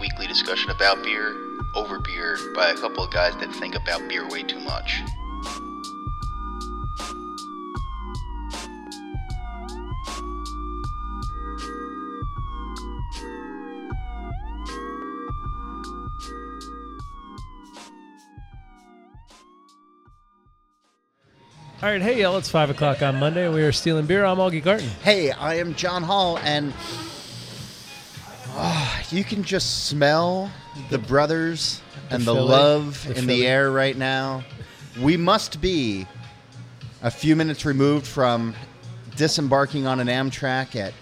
[0.00, 1.34] Weekly discussion about beer,
[1.74, 5.00] over beer, by a couple of guys that think about beer way too much.
[21.80, 24.24] All right, hey y'all, it's five o'clock on Monday, and we are stealing beer.
[24.24, 24.88] I'm Augie Carton.
[25.02, 26.72] Hey, I am John Holl, and
[29.10, 30.50] you can just smell
[30.90, 32.48] the brothers and the Philly.
[32.48, 33.26] love The in Philly.
[33.40, 34.44] the air right now.
[35.00, 36.06] We must be
[37.02, 38.54] a few minutes removed from
[39.16, 40.92] disembarking on an Amtrak at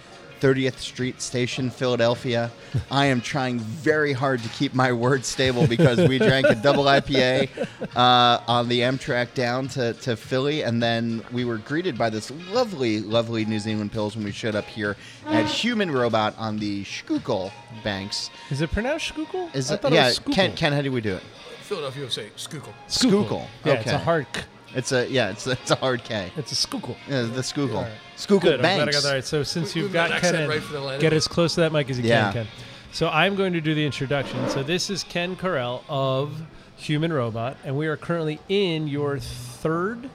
[0.41, 2.51] 30th Street Station, Philadelphia.
[2.91, 6.85] I am trying very hard to keep my words stable because we drank a double
[6.85, 12.11] IPA uh, on the Amtrak down to, to Philly, and then we were greeted by
[12.11, 16.59] this lovely, lovely New Zealand Pils when we showed up here at Human Robot on
[16.59, 18.31] the Schuylkill banks.
[18.51, 19.51] Is it pronounced Schuylkill?
[19.55, 21.23] Is I it, thought yeah, it was Ken, Ken, how do we do it?
[21.63, 22.75] Philadelphia USA, Schuylkill.
[22.89, 23.47] Schuylkill.
[23.65, 24.05] Yeah, it's a Okay.
[24.05, 24.43] hard K.
[24.77, 26.31] It's a yeah, it's it's a hard K.
[26.37, 26.97] It's a Schuylkill.
[27.09, 27.79] Yeah, the Schuylkill.
[27.79, 27.93] All right.
[28.17, 28.61] Schuylkill Good.
[28.61, 28.97] I'm glad I banks.
[28.97, 29.25] got that right.
[29.25, 31.01] So since We- you've we got got Ken accent in, right for the Atlantic.
[31.01, 32.25] get as close to that mic as you Yeah.
[32.33, 32.53] can, Ken.
[32.93, 34.49] So I'm going to do the introduction.
[34.51, 36.43] So this is Ken Correll of
[36.77, 40.09] Human Robot, and we are currently in your third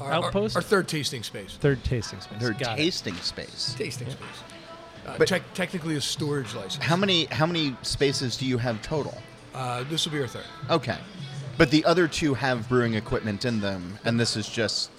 [0.00, 0.56] Our, Outpost?
[0.56, 1.56] Our, our third tasting space.
[1.60, 2.40] third tasting space.
[2.40, 2.82] Their Got it.
[2.82, 3.74] tasting space.
[3.78, 4.20] Tasting space.
[5.06, 6.82] Uh, But- tec- technically a storage license.
[6.84, 9.16] How many how many spaces do you have total?
[9.54, 10.44] Uh, this will be our third.
[10.68, 10.96] Okay.
[11.56, 14.90] But the other two have brewing equipment in them, and this is just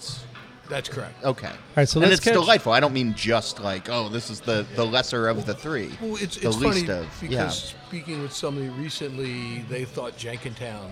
[0.69, 1.23] That's correct.
[1.23, 1.47] okay.
[1.47, 2.71] All right, so and let's it's catch- delightful.
[2.71, 5.91] I don't mean just like, oh, this is the the lesser of the three.
[6.01, 7.17] Well, it's, the it's least funny of.
[7.21, 7.87] because yeah.
[7.87, 10.91] speaking with somebody recently, they thought Jenkintown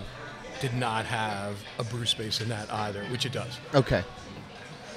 [0.62, 3.58] did not have a brew space in that either, which it does.
[3.74, 4.04] Okay.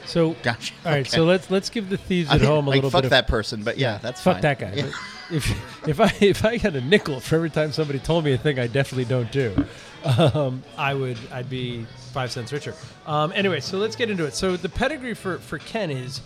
[0.05, 0.73] So Gotcha.
[0.85, 1.09] All right, Okay.
[1.17, 3.07] so let's let's give the thieves I at mean, home a like, little fuck bit
[3.07, 4.43] of that person, but yeah, that's fuck fine.
[4.43, 4.73] that guy.
[4.77, 4.83] Yeah.
[4.85, 4.93] But
[5.37, 8.39] If if I if I had a nickel for every time somebody told me a
[8.39, 9.67] thing I definitely don't do,
[10.07, 12.75] um, I would I'd be five cents richer.
[13.07, 14.35] Um, anyway, so let's get into it.
[14.35, 16.21] So the pedigree for for Ken is,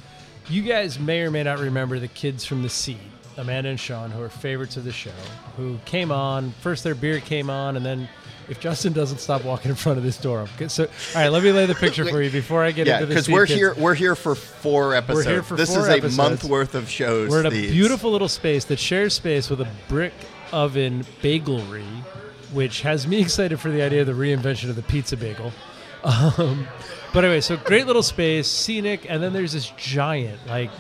[0.49, 2.99] you guys may or may not remember the kids from the Seed,
[3.37, 5.11] Amanda and Sean, who are favorites of the show,
[5.57, 6.85] who came on first.
[6.85, 8.09] Their beer came on, and then.
[8.49, 11.45] If Justin doesn't stop walking in front of this door, okay, so all right, let
[11.45, 13.57] me lay the picture for you before I get Yeah, into the because we're kids.
[13.61, 13.75] here.
[13.75, 15.25] We're here for four episodes.
[15.27, 17.31] We're here for this four is a month worth of shows.
[17.31, 17.71] We're in a these.
[17.71, 20.13] beautiful little space that shares space with a brick
[20.51, 21.87] oven bagelry,
[22.53, 25.53] which has me excited for the idea of the reinvention of the pizza bagel.
[26.03, 26.67] Um,
[27.13, 30.71] but anyway, so great little space, scenic, and then there's this giant, like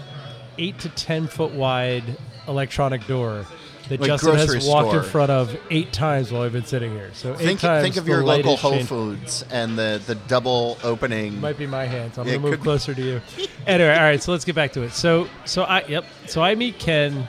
[0.58, 2.04] eight to ten foot wide
[2.48, 3.44] electronic door
[3.88, 7.10] that Like Justin has walked in front of eight times while I've been sitting here.
[7.12, 8.88] So eight Think, times think of your local Whole changed.
[8.88, 11.40] Foods and the, the double opening.
[11.40, 12.16] Might be my hands.
[12.16, 12.62] I'm Yeah, gonna move be.
[12.64, 13.20] closer to you.
[13.66, 14.22] anyway, all right.
[14.22, 14.92] So let's get back to it.
[14.92, 16.04] So, so I yep.
[16.26, 17.26] So I meet Ken.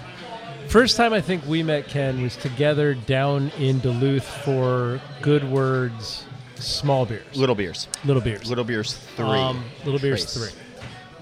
[0.72, 6.24] First time I think we met Ken was together down in Duluth for Good Words
[6.56, 7.90] small beers, Little beers.
[8.06, 9.26] little beers, Little beers three.
[9.26, 10.52] um, little beers Trace.
[10.54, 10.62] three.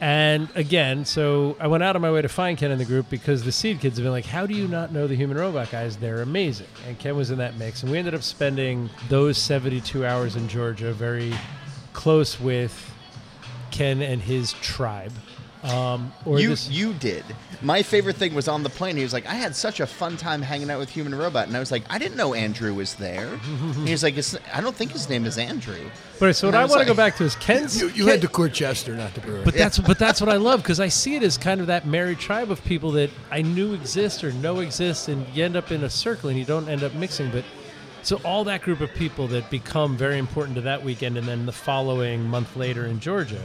[0.01, 3.09] And again, so I went out of my way to find Ken in the group
[3.09, 5.71] because the Seed Kids have been like, "How do you not know the Human Robot
[5.71, 5.97] guys?
[5.97, 10.05] They're amazing." And Ken was in that mix, and we ended up spending those 72
[10.05, 11.33] hours in Georgia very
[11.93, 12.91] close with
[13.71, 15.11] Ken and his tribe.
[15.63, 17.25] Um, or You this, you did.
[17.61, 18.95] My favorite thing was on the plane.
[18.95, 21.57] He was like, "I had such a fun time hanging out with Human Robot," and
[21.57, 24.15] I was like, "I didn't know Andrew was there." and he was like,
[24.53, 26.87] "I don't think his name is Andrew." but so what I I was want to
[26.87, 27.79] go back to is Ken's.
[27.79, 29.41] You, you Ken- had to court Chester, not the brewer.
[29.43, 31.85] But that's but that's what I love because I see it as kind of that
[31.85, 35.71] merry tribe of people that I knew exist or know exist, and you end up
[35.73, 37.31] in a circle and you don't end up mixing.
[37.31, 37.43] But
[38.01, 41.45] so all that group of people that become very important to that weekend, and then
[41.45, 43.41] the following month later in Georgia,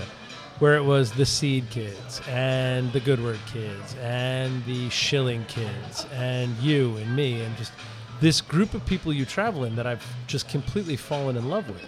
[0.59, 6.07] where it was the Seed Kids and the Good Word Kids and the Schilling Kids
[6.13, 7.73] and you and me and just
[8.21, 11.85] this group of people you travel in that I've just completely fallen in love with.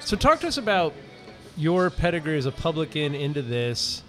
[0.00, 0.94] So talk to us about
[1.56, 4.02] your pedigree as a publican into this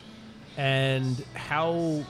[0.58, 2.04] and how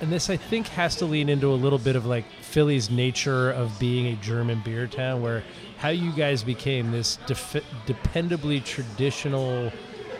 [0.00, 3.50] and this I think has to lean into a little bit of like Philly's nature
[3.50, 5.44] of being a German beer town where
[5.78, 9.72] how you guys became this def- dependably traditional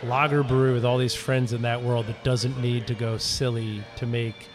[0.05, 3.83] lager brew with all these friends in that world that doesn't need to go silly
[3.97, 4.49] to make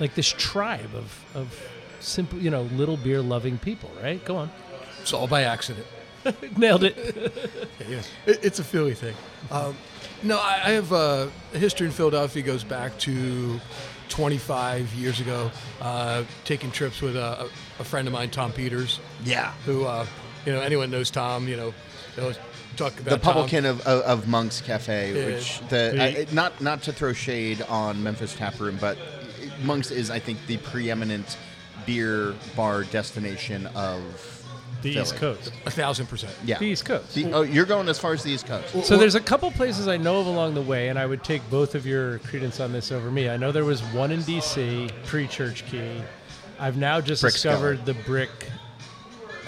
[0.00, 1.60] like this tribe of of
[2.00, 3.90] simple, you know, little beer loving people.
[4.02, 4.24] Right?
[4.24, 4.50] Go on.
[5.00, 5.86] It's all by accident.
[6.56, 6.96] Nailed it.
[7.88, 9.14] Yeah, it, it's a Philly thing.
[9.50, 9.74] Um,
[10.22, 13.58] no, I, I have uh, a history in Philadelphia goes back to
[14.10, 15.50] 25 years ago.
[15.80, 17.48] Uh, taking trips with a,
[17.78, 19.52] a friend of mine, Tom Peters, Yeah.
[19.64, 20.04] who uh,
[20.44, 21.48] you know anyone knows Tom.
[21.48, 21.74] You know,
[22.14, 22.34] they'll
[22.78, 25.26] talk about The publican of, of, of Monk's Cafe, Yeah.
[25.26, 28.96] which the I, not not to throw shade on Memphis Tap Room, but
[29.62, 31.36] Monk's is I think the preeminent
[31.86, 34.02] beer bar destination of
[34.82, 35.02] The Philly.
[35.02, 35.52] East Coast.
[35.66, 36.32] A thousand percent.
[36.44, 36.58] Yeah.
[36.58, 37.14] The East Coast.
[37.14, 38.84] The- oh, you're going as far as the East Coast.
[38.86, 41.48] So there's a couple places I know of along the way, and I would take
[41.50, 43.28] both of your credence on this over me.
[43.28, 44.90] I know there was one in D.C.
[45.06, 46.00] pre-Church Key.
[46.60, 48.30] I've now just Brick discovered the Brick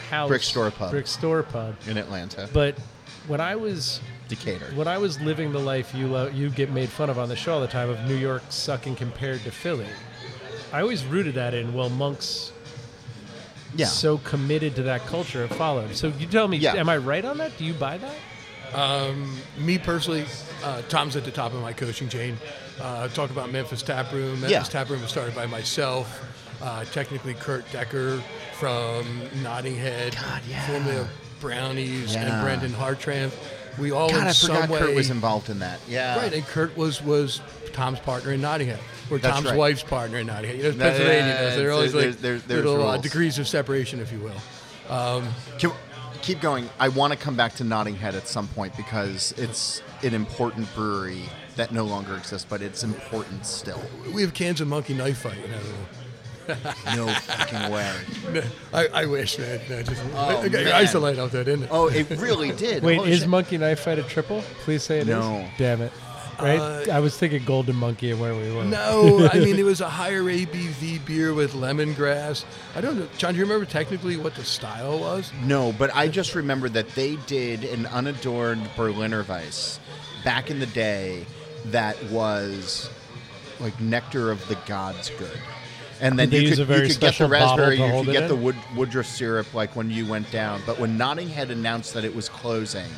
[0.08, 0.90] House, Brick Store Pub.
[0.90, 1.76] Brick Store Pub.
[1.86, 2.76] in Atlanta, But
[3.26, 4.66] when I was Decatur.
[4.74, 7.36] when I was living the life you lo- you get made fun of on the
[7.36, 9.86] show all the time of New York sucking compared to Philly,
[10.72, 11.74] I always rooted that in.
[11.74, 12.52] Well, monks
[13.76, 13.86] Yeah.
[13.86, 15.94] so committed to that culture, it followed.
[15.96, 16.74] So you tell me, Yeah.
[16.74, 17.56] am I right on that?
[17.58, 18.14] Do you buy that?
[18.74, 20.26] Um, me personally,
[20.64, 22.38] uh, Tom's at the top of my coaching chain.
[22.80, 24.40] Uh, talk about Memphis Tap Room.
[24.40, 24.62] Memphis Yeah.
[24.62, 26.20] Tap Room was started by myself.
[26.62, 28.22] Uh, technically, Kurt Decker
[28.54, 29.04] from
[29.42, 30.66] Nodding Head, God, yeah.
[30.66, 31.08] formerly of
[31.40, 33.32] Brownies, and Brendan Hartranft.
[33.78, 35.80] We all God, in I some forgot way, Kurt was involved in that.
[35.88, 36.16] Yeah.
[36.18, 37.40] right, and Kurt was was
[37.72, 38.80] Tom's partner in Nodding Head.
[39.10, 39.56] Or That's Tom's right.
[39.56, 40.56] wife's partner in Nodding Head.
[40.58, 41.26] You know, No, Pennsylvania.
[41.40, 41.56] yeah.
[41.56, 44.40] There are always there's- like there's- there's little uh, degrees of separation, if you will.
[45.58, 45.72] Can,
[46.22, 46.68] keep going.
[46.78, 50.72] I want to come back to Nodding Head at some point because it's an important
[50.74, 51.22] brewery
[51.56, 53.80] that no longer exists, but it's important still.
[54.12, 55.38] We have cans of Monkey Knife Fight.
[55.42, 55.58] You know,
[56.96, 58.44] No fucking way.
[58.72, 59.60] I, I wish, man.
[59.68, 60.72] No, just, Oh, I, got your man.
[60.74, 61.68] eyes to light up there, didn't it?
[61.72, 62.82] Oh, it really did.
[62.82, 63.28] Wait, Holy is shit.
[63.28, 64.42] Monkey Knife Fight a triple?
[64.64, 65.08] Please say it is.
[65.08, 65.48] No.
[65.58, 65.92] Damn it.
[66.40, 66.58] Right?
[66.58, 68.64] Uh, I was thinking Golden Monkey and where we were.
[68.64, 72.46] No, I mean it was a higher ABV beer with lemongrass.
[72.74, 73.34] I don't know, John.
[73.34, 75.30] Do you remember technically what the style was?
[75.44, 79.78] No, but I just remember that they did an unadorned Berliner Weiss
[80.24, 81.26] back in the day
[81.66, 82.88] that was
[83.58, 85.38] like nectar of the gods good.
[86.00, 88.36] And then you could, a very you could get the raspberry, you could get the
[88.36, 90.62] wood, Woodruff syrup like when you went down.
[90.66, 92.88] But when Nodding Head announced that it was closing,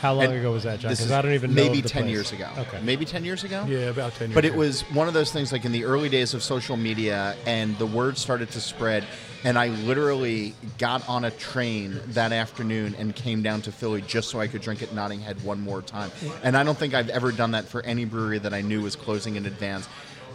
[0.00, 0.92] How long and ago was that, John?
[0.92, 1.62] Because I don't even know.
[1.64, 2.12] maybe ten place.
[2.12, 2.48] years ago.
[2.58, 2.80] Okay.
[2.82, 3.64] maybe ten years ago.
[3.68, 4.34] Yeah, about ten years.
[4.34, 4.58] But it ago.
[4.58, 7.86] was one of those things like in the early days of social media, and the
[7.86, 9.04] word started to spread.
[9.44, 14.30] And I literally got on a train that afternoon and came down to Philly just
[14.30, 16.10] so I could drink at Nodding Head one more time.
[16.42, 18.96] And I don't think I've ever done that for any brewery that I knew was
[18.96, 19.88] closing in advance,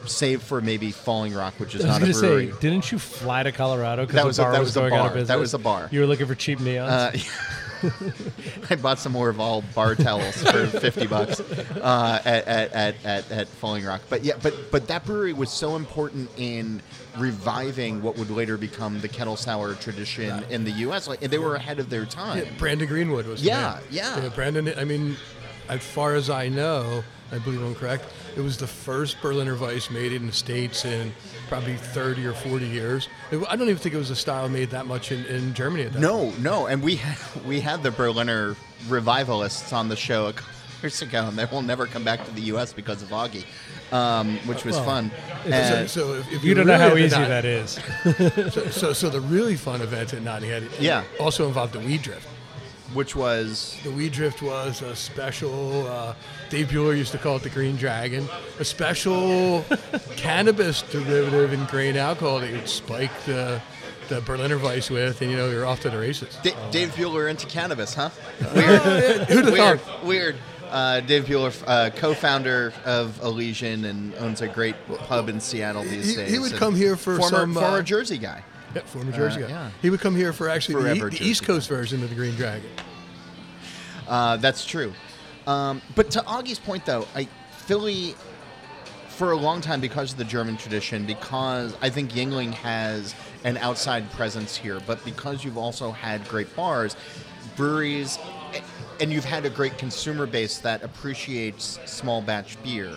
[0.07, 2.51] save for maybe Falling Rock, which is I was not a going to brewery.
[2.51, 4.77] say, didn't you fly to Colorado because That the was a- bar that was, was
[4.77, 5.13] a going out of bar.
[5.13, 5.39] That business?
[5.39, 5.87] was a bar.
[5.91, 6.89] You were looking for cheap neons.
[6.89, 7.17] Uh,
[8.69, 12.95] I bought some more of all bar towels for fifty bucks uh, at, at, at,
[13.05, 14.01] at, at Falling Rock.
[14.09, 16.81] But yeah, but but that brewery was so important in
[17.17, 21.07] reviving what would later become the kettle sour tradition in the U.S.
[21.09, 22.37] Like and they were ahead of their time.
[22.39, 23.41] Yeah, Brandon Greenwood was.
[23.41, 23.81] the Yeah, man.
[23.91, 24.29] yeah.
[24.33, 24.73] Brandon.
[24.77, 25.17] I mean,
[25.69, 27.03] as far as I know,
[27.33, 28.05] I believe I'm correct.
[28.37, 31.11] It was the first Berliner Weiss made in the states in
[31.49, 33.09] probably 30 or 40 years.
[33.31, 35.83] It- I don't even think it was a style made that much in, in Germany
[35.85, 38.55] at that No, no, and we had, we had the Berliner
[38.87, 40.51] revivalists on the show a couple
[40.83, 42.71] years ago, and they will never come back to the U.S.
[42.73, 43.45] because of Augie,
[43.91, 45.11] um, which was Well, fun.
[45.45, 47.79] So, And- so if, if you don't know how easy not- that is.
[48.53, 51.03] So, so, so the really fun event at Nodding Head Yeah.
[51.19, 52.27] also involved the weed drift.
[52.93, 55.87] Which was The weed drift was a special.
[55.87, 56.13] Uh,
[56.49, 58.27] Dave Buhler used to call it the Green Dragon,
[58.59, 59.65] a special
[60.15, 63.61] cannabis derivative in grain alcohol that you'd spike the
[64.09, 66.37] the Berliner Weiss with, and you know you're off to the races.
[66.43, 68.09] D- Dave Buhler into cannabis, huh?
[68.53, 68.81] Weird.
[69.29, 69.81] Who'd have weird.
[69.81, 70.03] thought?
[70.03, 70.35] Weird.
[70.69, 74.75] Uh, Dave Buhler, uh, co-founder of Elysian and owns a great
[75.07, 76.31] pub in Seattle these He- days.
[76.31, 78.43] he would come here for former, some, uh, former Jersey guy.
[78.75, 79.49] Yeah, former Jersey guy.
[79.49, 79.71] yeah.
[79.81, 82.69] He would come here for actually the, the East Coast version of the Green Dragon.
[84.07, 84.93] Uh, that's true.
[85.47, 88.15] Um, but to Augie's point, though, I Philly
[89.09, 93.13] for a long time because of the German tradition, because I think Yuengling has
[93.43, 96.95] an outside presence here, but because you've also had great bars,
[97.55, 98.17] breweries,
[98.99, 102.91] and you've had a great consumer base that appreciates small batch beer.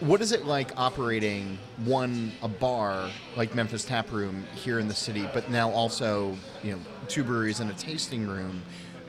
[0.00, 4.94] What is it like operating one a bar like Memphis Tap Room here in the
[4.94, 8.62] city, but now also you know two breweries and a tasting room?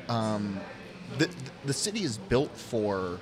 [0.09, 0.59] Um,
[1.17, 1.29] the
[1.65, 3.19] the city is built for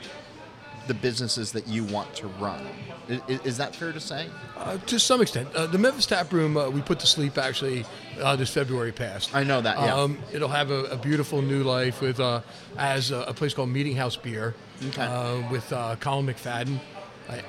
[0.87, 2.65] the businesses that you want to run.
[3.07, 4.27] Is, is that fair to say?
[4.57, 7.85] Uh, to some extent, uh, the Memphis Tap Room uh, we put to sleep actually
[8.19, 9.35] uh, this February past.
[9.35, 9.77] I know that.
[9.77, 9.93] Yeah.
[9.93, 12.41] Um, it'll have a, a beautiful new life with uh,
[12.79, 14.55] as a, a place called Meeting House Beer
[14.87, 15.03] Okay.
[15.03, 16.79] uh, with uh, Colin McFadden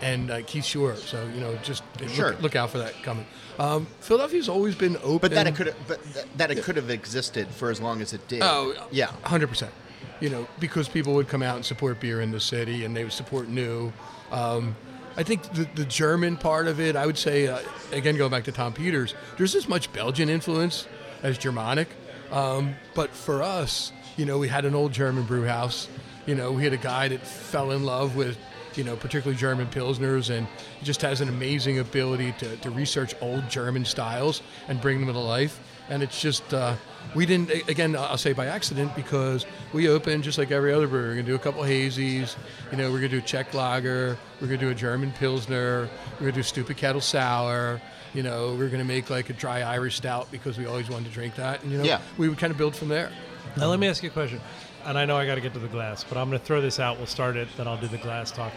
[0.01, 0.97] and uh, Keith Shore.
[0.97, 2.37] So you know, just look- Sure.
[2.41, 3.27] look, out for that coming.
[3.59, 6.89] Um, Philadelphia's always been open, but that it could, but th- that it could have
[6.91, 8.41] existed for as long as it did.
[8.43, 9.07] Oh, yeah.
[9.23, 9.73] hundred percent.
[10.21, 13.05] You know, because people would come out and support beer in the city, and they
[13.05, 13.93] would support new.
[14.31, 14.77] Um,
[15.17, 17.59] I think the, the German part of it, I would say, uh,
[17.93, 20.87] again, going back to Tom Peters, there's as much Belgian influence
[21.23, 21.89] as Germanic.
[22.31, 25.89] Um, but for us, you know, we had an old German brew house.
[26.27, 28.39] You know, we had a guy that fell in love with,
[28.77, 30.47] you know, particularly German Pilsners and
[30.79, 35.13] he just has an amazing ability to, to research old German styles and bring them
[35.13, 35.61] to life.
[35.89, 36.77] And it's just, uh,
[37.17, 41.09] we didn't, again, I'll say by accident because we opened just like every other brewery.
[41.09, 42.37] We're going to do a couple hazies.
[42.71, 44.17] You know, we're going to do a Czech lager.
[44.41, 45.89] We're going to do a German Pilsner.
[46.15, 47.81] We're going to do a stupid kettle sour.
[48.15, 51.07] You know, we're going to make like a dry Irish stout because we always wanted
[51.09, 51.63] to drink that.
[51.65, 52.01] And, you know, Yeah.
[52.19, 53.11] we would kind of build from there.
[53.57, 54.41] Now let me ask you a question,
[54.85, 56.61] and I know I got to get to the glass, but I'm going to throw
[56.61, 56.99] this out.
[56.99, 58.53] We'll start it, then I'll do the glass talk.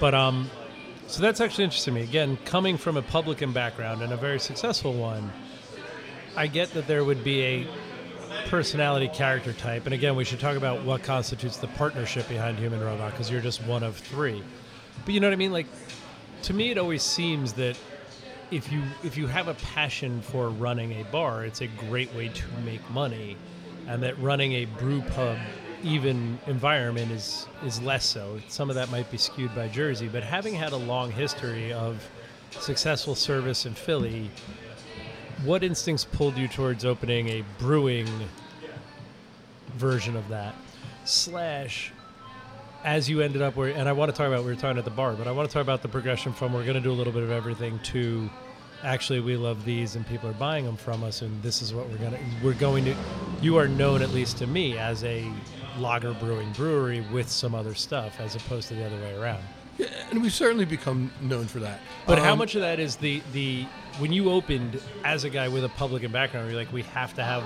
[0.00, 0.50] But um,
[1.06, 2.04] so that's actually interesting to me.
[2.06, 5.30] Again, coming from a publican background and a very successful one,
[6.36, 7.66] I get that there would be a
[8.48, 12.80] personality character type, and again, we should talk about what constitutes the partnership behind Human
[12.80, 14.42] Robot because you're just one of three.
[15.04, 15.52] But you know what I mean?
[15.52, 15.66] Like,
[16.42, 17.78] to me, it always seems that
[18.50, 22.28] if you if you have a passion for running a bar, it's a great way
[22.28, 23.36] to make money,
[23.88, 25.38] and that running a brew pub
[25.82, 28.40] even environment is is less so.
[28.48, 32.02] Some of that might be skewed by Jersey, but having had a long history of
[32.50, 34.30] successful service in Philly,
[35.44, 38.08] what instincts pulled you towards opening a brewing
[39.74, 40.54] version of that?
[41.04, 41.92] Slash,
[42.84, 44.84] as you ended up where, and I want to talk about we were talking at
[44.84, 46.90] the bar, but I want to talk about the progression from we're going to do
[46.90, 48.30] a little bit of everything to
[48.82, 51.88] actually we love these and people are buying them from us and this is what
[51.88, 52.94] we're going to we're going to
[53.40, 55.26] you are known at least to me as a
[55.78, 59.42] lager brewing brewery with some other stuff as opposed to the other way around
[59.78, 61.80] Yeah, and we've certainly become known for that.
[62.06, 63.66] but how Um, much of that is the the
[63.98, 67.22] when you opened as a guy with a publican background, you're like, we have to
[67.24, 67.42] have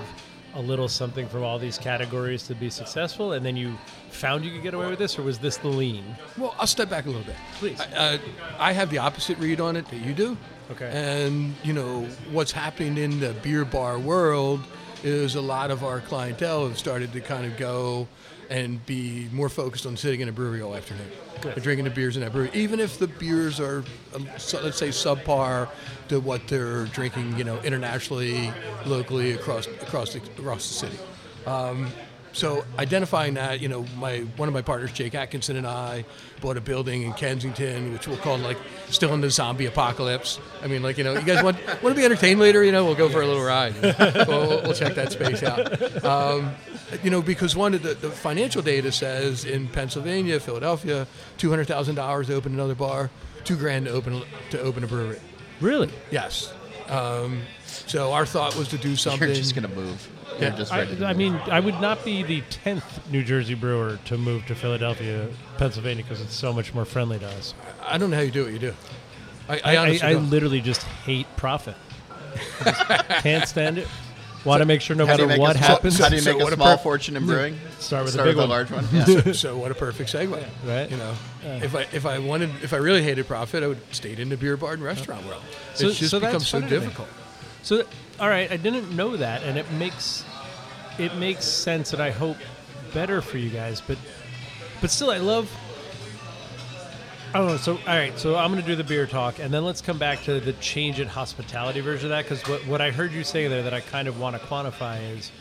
[0.53, 3.73] a little something from all these categories to be successful, and then you
[4.09, 6.03] found you could get away with this, or was this the lean?
[6.37, 7.37] Well, I'll step back a little bit.
[7.53, 7.79] Please.
[7.79, 8.17] I, uh,
[8.59, 10.37] I have the opposite read on it that you do.
[10.71, 10.89] Okay.
[10.93, 14.59] And, you know, what's happening in the beer bar world
[15.05, 18.07] is a lot of our clientele have started to kind of go
[18.51, 21.07] and be more focused on sitting in a brewery all afternoon.
[21.41, 21.55] Good.
[21.55, 24.77] They're drinking the beers in that brewery, even if the beers are, um, so, let's
[24.77, 25.69] say, subpar
[26.09, 28.51] to what they're drinking, you know, internationally,
[28.85, 30.97] locally across across the, across the city.
[31.47, 31.87] Um,
[32.33, 36.05] so identifying that, you know, my one of my partners, Jake Atkinson, and I
[36.39, 38.57] bought a building in Kensington, which we'll call like
[38.89, 40.39] still in the zombie apocalypse.
[40.63, 42.63] I mean, like you know, you guys want want to be entertained later?
[42.63, 43.75] You know, we'll go for a little ride.
[43.81, 46.03] we'll, we'll, we'll check that space out.
[46.05, 46.53] Um,
[47.03, 51.07] you know, because one of the, the financial data says in Pennsylvania, Philadelphia,
[51.37, 53.09] two hundred thousand dollars to open another bar,
[53.43, 55.19] two grand to open to open a brewery.
[55.59, 55.89] Really?
[56.09, 56.53] Yes.
[56.87, 57.41] Um,
[57.87, 59.27] so our thought was to do something.
[59.27, 60.07] You're just gonna move.
[60.39, 60.51] Yeah.
[60.51, 63.99] just I, ready to I mean, I would not be the tenth New Jersey brewer
[64.05, 67.53] to move to Philadelphia, Pennsylvania, because it's so much more friendly to us.
[67.83, 68.73] I don't know how you do what you do.
[69.49, 70.29] I, I, I, I, I don't.
[70.29, 71.75] literally just hate profit.
[72.63, 72.87] Just
[73.23, 73.87] can't stand it.
[74.45, 76.51] Want to make sure no matter what a, happens, How do you So make what
[76.51, 77.27] a a small perf- fortune in mm.
[77.27, 77.59] brewing?
[77.77, 78.49] Start with a Start big with one.
[78.49, 78.85] a large one.
[79.25, 79.33] Yeah.
[79.33, 80.89] so what a perfect segue, right?
[80.89, 81.13] You know,
[81.43, 84.29] if I if I wanted if I really hated profit, I would have stayed in
[84.29, 85.43] the beer bar and restaurant world.
[85.75, 86.85] So- it's just so become so funny to me.
[86.85, 87.09] difficult.
[87.63, 87.83] So,
[88.19, 90.25] all right, I didn't know that, and it makes
[90.97, 92.37] it makes sense, and I hope
[92.93, 93.81] better for you guys.
[93.81, 93.97] But
[94.79, 95.51] but still, I love.
[97.33, 97.57] I don't know.
[97.57, 98.17] So, all right.
[98.19, 100.53] So, I'm going to do the beer talk, and then let's come back to the
[100.53, 102.25] change in hospitality version of that.
[102.27, 105.17] Because what, what I heard you say there that I kind of want to quantify
[105.17, 105.31] is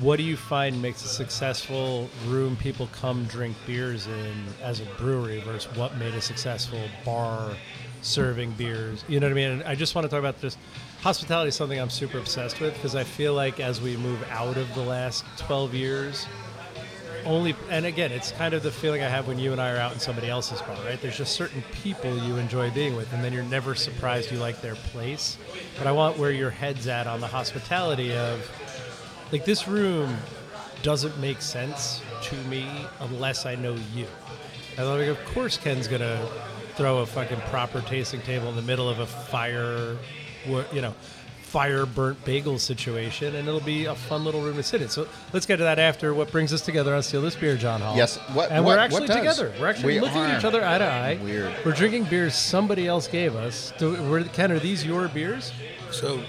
[0.00, 4.84] what do you find makes a successful room people come drink beers in as a
[4.96, 7.52] brewery versus what made a successful bar
[8.00, 9.04] serving beers?
[9.06, 9.50] You know what I mean?
[9.50, 10.56] And I just want to talk about this.
[11.02, 14.56] Hospitality is something I'm super obsessed with because I feel like as we move out
[14.56, 16.28] of the last 12 years,
[17.24, 19.76] only and again it's kind of the feeling i have when you and i are
[19.76, 21.00] out in somebody else's bar right?
[21.00, 24.60] There's just certain people you enjoy being with and then you're never surprised you like
[24.60, 25.38] their place.
[25.78, 28.50] But i want where your head's at on the hospitality of
[29.30, 30.16] like this room
[30.82, 32.68] doesn't make sense to me
[33.00, 34.06] unless i know you.
[34.76, 36.28] And i'm like of course ken's gonna
[36.74, 39.96] throw a fucking proper tasting table in the middle of a fire
[40.46, 40.94] you know
[41.42, 44.88] fire burnt bagel situation, and it'll be a fun little room to sit in.
[44.88, 47.82] So let's get to that after what brings us together on Steal This Beer, John
[47.82, 47.94] Holl.
[47.94, 49.16] Yes, what- and what- we're actually does?
[49.18, 49.52] together.
[49.60, 51.18] We're actually We looking at each other eye to eye.
[51.22, 51.52] Weird.
[51.62, 53.74] We're drinking beers somebody else gave us.
[53.76, 55.52] Do, were, Ken, are these your beers?
[55.90, 56.20] So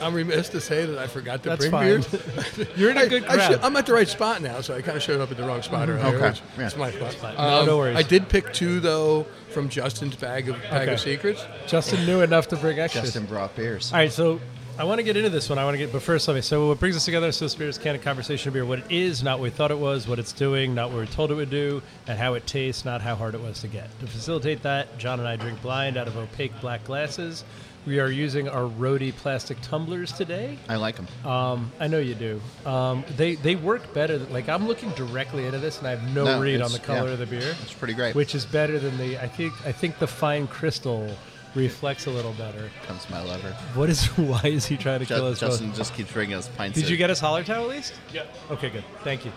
[0.00, 2.20] I'm remiss to say that I forgot to That's bring fine.
[2.56, 2.66] beer.
[2.76, 3.50] You're in a I- good I crowd.
[3.52, 5.44] should- I'm at the right spot now, so I kind of showed up at the
[5.44, 5.98] wrong spot mm-hmm.
[6.04, 6.16] earlier.
[6.16, 6.66] Okay, which- yeah.
[6.66, 7.24] It's my fault.
[7.24, 7.96] Um, no, no worries.
[7.96, 10.92] I did pick two though from Justin's bag of bag Okay.
[10.92, 11.44] of secrets.
[11.66, 13.04] Justin knew enough to bring extras.
[13.04, 13.92] Justin brought beers.
[13.92, 14.40] All right, so
[14.78, 15.58] I want to get into this one.
[15.58, 16.40] I want to get, but first, let me.
[16.40, 17.32] So, what brings us together?
[17.32, 18.64] So, Spirits is Candid Conversation Beer.
[18.64, 20.06] What it is, not what we thought it was.
[20.06, 23.00] What it's doing, not what we told it would do, and how it tastes, not
[23.02, 23.88] how hard it was to get.
[23.98, 27.42] To facilitate that, John and I drink blind out of opaque black glasses.
[27.86, 30.58] We are using our Rhodey plastic tumblers today.
[30.68, 31.08] I like them.
[31.28, 32.40] Um, I know you do.
[32.64, 34.18] Um, they they work better.
[34.18, 37.06] Like I'm looking directly into this, and I have no, No, read on the color
[37.08, 37.12] yeah.
[37.14, 38.14] of the beer, It's pretty great.
[38.14, 39.18] which is better than the.
[39.20, 41.10] I think I think the fine crystal
[41.58, 42.70] reflects a little better.
[42.86, 43.52] comes my lover.
[43.74, 44.06] What is?
[44.16, 45.50] Why is he trying to kill Ju- us both?
[45.50, 46.76] Justin just keeps bringing us pints.
[46.76, 47.94] Did of- you get us Hallertau at least?
[48.12, 48.24] Yeah.
[48.50, 48.84] Okay, good.
[49.04, 49.32] Thank you.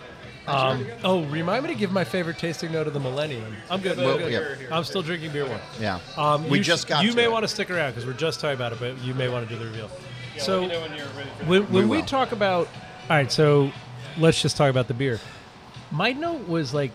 [0.46, 3.54] Um, oh, remind me to give my favorite tasting note of the Millennium.
[3.70, 3.96] I'm good.
[3.98, 4.32] I'm, Well, good.
[4.60, 4.76] yeah.
[4.76, 5.60] I'm still drinking beer one.
[5.80, 6.00] Yeah.
[6.16, 7.04] Um, we you just sh- got.
[7.04, 7.30] You to may it.
[7.32, 9.54] want to stick around because we're just talking about it, but you may want to
[9.54, 9.88] do the reveal.
[10.38, 10.68] so
[11.46, 12.04] when, We when we will.
[12.06, 12.66] talk about,
[13.08, 13.70] all right, so
[14.18, 15.20] let's just talk about the beer.
[15.92, 16.90] My note was like,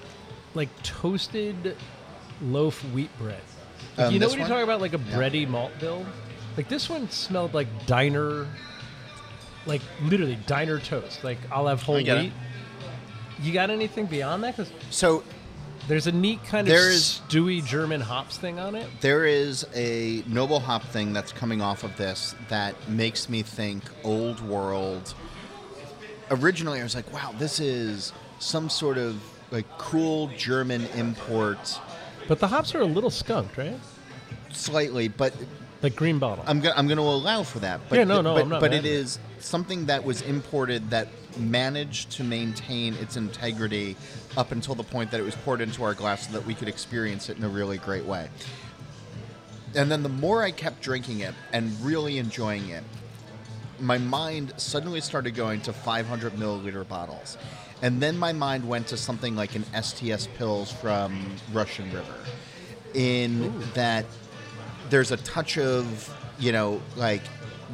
[0.54, 1.78] like toasted
[2.42, 3.40] loaf wheat bread.
[3.98, 5.16] Um, you know when you talk about like a Yeah.
[5.18, 6.06] bready malt bill?
[6.56, 8.48] Like this one smelled like diner,
[9.66, 11.24] like literally diner toast.
[11.24, 12.22] Like I'll have whole get it.
[12.24, 12.34] wheat.
[13.42, 14.58] You got anything beyond that?
[14.58, 15.24] Because So
[15.88, 18.88] there's a neat kind There of is- stewy German hops thing on it.
[19.02, 23.84] there is a noble hop thing that's coming off of this that makes me think
[24.04, 25.14] old world.
[26.30, 29.16] Originally, I was like, "Wow, this is some sort of
[29.52, 31.80] like cool German import."
[32.28, 33.80] But the hops are a little skunked, right?
[34.52, 35.34] Slightly, but
[35.82, 36.44] Like green bottle.
[36.48, 37.82] I'm gonna I'm gonna allow for that.
[37.90, 38.92] But Yeah, no, no, but, but mad it at it.
[38.92, 41.08] is something that was imported that
[41.38, 43.96] managed to maintain its integrity
[44.36, 46.68] up until the point that it was poured into our glass so that we could
[46.68, 48.28] experience it in a really great way.
[49.76, 52.84] And then the more I kept drinking it and really enjoying it,
[53.80, 57.38] my mind suddenly started going to 500 milliliter bottles.
[57.82, 62.16] And then my mind went to something like an STS Pils from Russian River,
[62.94, 64.06] in that
[64.90, 67.22] there's a touch of, you know, like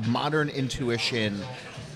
[0.07, 1.39] modern intuition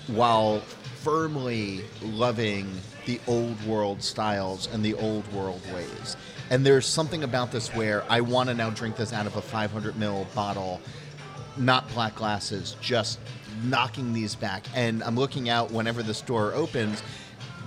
[0.06, 0.60] while
[1.02, 2.70] firmly loving
[3.04, 6.16] the old world styles and the old world ways.
[6.50, 9.42] And there's something about this where I want to now drink this out of a
[9.42, 10.80] 500 ml bottle
[11.56, 13.18] not black glasses, just
[13.64, 14.64] knocking these back.
[14.74, 17.02] And I'm looking out whenever the store opens.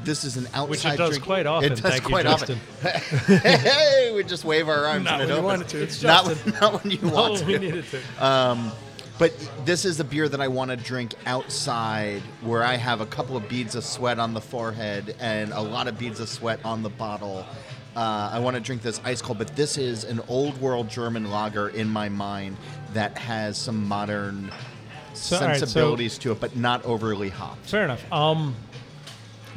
[0.04, 1.74] This is an outside Which it does drink- quite often.
[1.74, 2.60] It does Thank you, quite Justin.
[2.84, 3.38] often.
[3.38, 5.60] hey, we just wave our arms Not and it when you opens.
[5.60, 5.84] wanted to.
[5.84, 6.52] It's Not, Justin.
[6.54, 7.60] when- not when you oh, want we to.
[7.60, 7.86] needed
[8.18, 8.26] to.
[8.26, 8.72] Um,
[9.20, 9.34] but
[9.66, 13.38] this is a beer that I want to drink outside, where I have a couple
[13.38, 16.82] of beads of sweat on the forehead and a lot of beads of sweat on
[16.82, 17.46] the bottle.
[17.96, 21.30] Uh, I want to drink this ice cold, but this is an old world German
[21.30, 22.58] lager in my mind
[22.94, 24.50] that has some modern
[25.22, 27.70] So, all right, so- sensibilities to it, but not overly hopped.
[27.70, 28.04] Fair enough.
[28.12, 28.56] Um,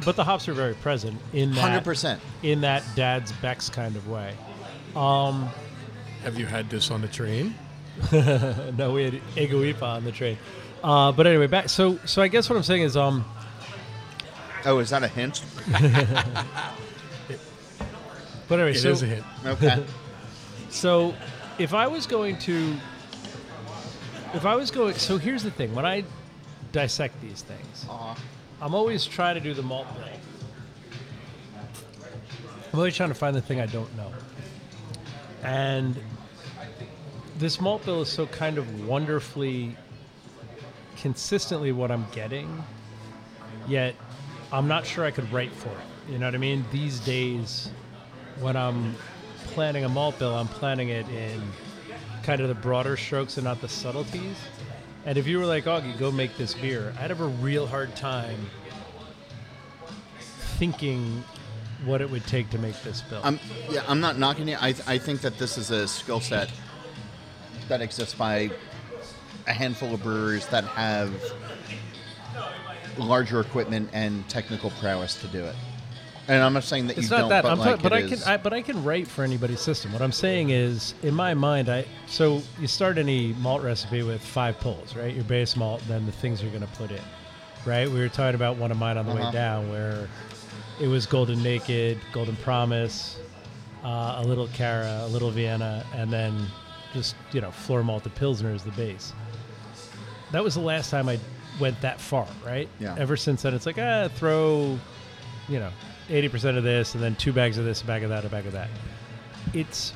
[0.03, 2.21] but the hops are very present in that Hundred percent.
[2.43, 4.33] in that dad's Beck's kind of way.
[4.95, 5.49] Um,
[6.23, 7.55] Have you had this on the train?
[8.11, 10.37] no, we had Egoipa on the train.
[10.83, 11.69] Uh, but anyway, back.
[11.69, 13.25] So, so I guess what I'm saying is, um,
[14.65, 15.43] Oh, is that a hint?
[18.47, 19.25] but anyway, It so is a hint.
[19.45, 19.83] Okay.
[20.69, 21.15] So,
[21.57, 22.75] if I was going to,
[24.35, 26.03] if I was going, so here's the thing: when I
[26.71, 28.17] dissect these things, Aw.
[28.61, 30.03] I'm always trying to do the malt bill.
[32.73, 34.11] I'm always trying to find the thing I don't know,
[35.43, 35.95] and
[37.37, 39.75] this malt bill is so kind of wonderfully,
[40.97, 42.63] consistently what I'm getting.
[43.67, 43.95] Yet,
[44.51, 46.11] I'm not sure I could write for it.
[46.11, 46.63] You know what I mean?
[46.71, 47.71] These days,
[48.39, 48.95] when I'm
[49.47, 51.41] planning a malt bill, I'm planning it in
[52.25, 54.35] kind of the broader strokes and not the subtleties.
[55.05, 57.95] And if you were like, Augie, go make this beer, I'd have a real hard
[57.95, 58.39] time
[60.57, 61.23] thinking
[61.83, 63.21] what it would take to make this bill.
[63.23, 63.83] I'm yeah.
[63.87, 64.61] I'm not knocking it.
[64.61, 66.49] I I think that this is a skill set
[67.67, 68.49] that exists by
[69.45, 71.13] a handful of brewers that have
[72.97, 75.55] larger equipment and technical prowess to do it.
[76.27, 77.43] And I'm not saying that it's you not don't, that.
[77.43, 79.59] but I'm like ta- but I can, is- I, but I can write for anybody's
[79.61, 79.93] system.
[79.93, 84.21] What I'm saying is, in my mind, I so you start any malt recipe with
[84.21, 85.13] five pulls, right?
[85.13, 87.01] Your base malt, then the things you're going to put in,
[87.65, 87.87] right?
[87.89, 89.31] We were talking about one of mine on the way Uh-huh.
[89.31, 90.09] down, where
[90.81, 93.19] it was Golden Naked, Golden Promise,
[93.83, 96.47] uh, a little Cara, a little Vienna, and then
[96.93, 99.13] just you know floor malt the Pilsner is the base.
[100.31, 101.19] That was the last time I
[101.59, 102.67] went that far, right?
[102.79, 102.95] Yeah.
[102.97, 104.79] Ever since then, it's like ah, throw,
[105.47, 105.69] you know,
[106.09, 108.29] eighty percent of this, and then two bags of this, a bag of that, a
[108.29, 108.69] bag of that.
[109.53, 109.93] It's.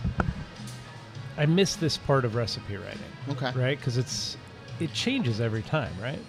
[1.38, 3.52] I miss this part of recipe writing, Okay.
[3.58, 3.78] right?
[3.78, 4.36] Because it's
[4.80, 6.20] it changes every time, right?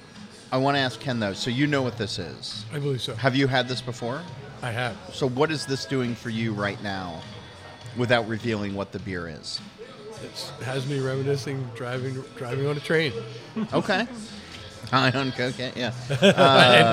[0.52, 1.32] I want to ask Ken though.
[1.32, 2.64] So you know what this is?
[2.72, 3.14] I believe so.
[3.16, 4.22] Have you had this before?
[4.62, 4.96] I have.
[5.12, 7.22] So what is this doing for you right now,
[7.96, 9.60] without revealing what the beer is?
[10.22, 13.12] It has me reminiscing driving driving on a train.
[13.72, 14.06] Okay.
[14.90, 15.72] High on cocaine.
[15.76, 15.92] Yeah.
[16.08, 16.36] and it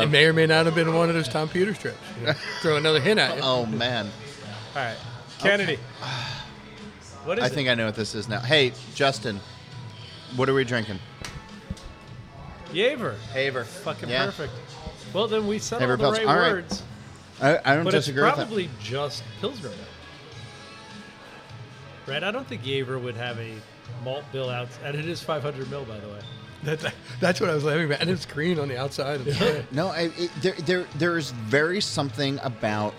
[0.05, 1.97] um, may or may not have been one of those Tom Peters trips.
[2.19, 3.41] You know, throw another hint at you.
[3.43, 4.07] Oh man.
[4.75, 4.97] All right,
[5.39, 5.79] Kennedy.
[7.25, 7.53] What is I it?
[7.53, 8.39] think I know what this is now.
[8.39, 9.39] Hey, Justin,
[10.35, 10.99] what are we drinking?
[12.73, 13.15] Jever.
[13.33, 13.63] Haver.
[13.63, 14.25] Fucking Yeah.
[14.25, 14.53] perfect.
[15.13, 16.11] Well, then we said Haver the Pils.
[16.17, 16.51] right All right.
[16.53, 16.83] words.
[17.41, 18.45] I, I don't But it's disagree with that.
[18.47, 19.71] probably just Pilsner.
[22.05, 22.23] Right?
[22.23, 23.53] I don't think Jever would have a
[24.03, 26.19] malt bill out, and it is 500 mil, by the way.
[26.63, 28.01] That, that's what I was laughing about.
[28.01, 29.21] And it's green on the outside.
[29.21, 29.65] Of the.
[29.71, 32.93] No, I, it, there, there, there is very something about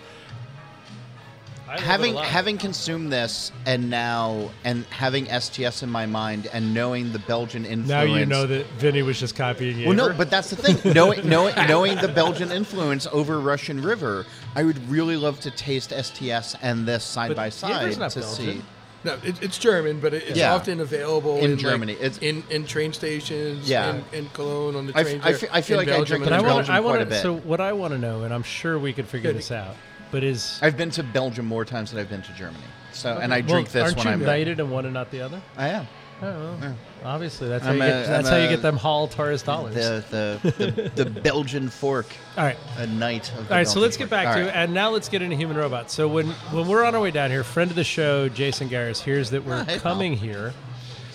[1.69, 6.07] I love it a having having consumed this and now and having STS in my
[6.07, 7.89] mind and knowing the Belgian influence.
[7.89, 9.87] now you know that Vinny was just copying Jever.
[9.87, 10.93] Well, no, but that's the thing.
[10.93, 15.91] knowing, knowing, knowing the Belgian influence over Russian River, I would really love to taste
[15.91, 18.61] STS and this side But by side not to Belgian.
[18.61, 18.61] see.
[19.03, 20.53] No, it, it's German, but it, it's Yeah.
[20.53, 21.93] often available In like, Germany.
[21.93, 23.69] It's- in, in train stations.
[23.69, 23.95] Yeah.
[23.95, 25.23] In, in Cologne on the I f- trains.
[25.25, 26.67] I there, fe- I feel in like I Belgium drink But and I want.
[26.67, 27.21] Belgium I quite a bit.
[27.21, 29.37] So what I want to know, and I'm sure we could figure Good.
[29.39, 29.75] this out,
[30.11, 32.63] but is I've been to Belgium more times than I've been to Germany.
[32.91, 34.23] So, and I well, drink this aren't when you I'm.
[34.23, 35.41] knighted in one and not the other?
[35.55, 35.87] I am.
[36.21, 38.07] Oh, well, obviously that's I'm how you a- get.
[38.07, 39.73] That's I'm how you a- get them Hall Taurus dollars.
[39.75, 40.03] The,
[40.43, 42.57] the, the, the Belgian fork, All right.
[42.77, 44.09] a knight of the All right, so Belgian let's get fork.
[44.11, 44.47] back All to right.
[44.49, 45.93] it, and now let's get into human robots.
[45.93, 49.01] So when when we're on our way down here, friend of the show, Jason Garris,
[49.01, 49.93] hears that we're Oh, hey, pal.
[49.93, 50.53] coming here,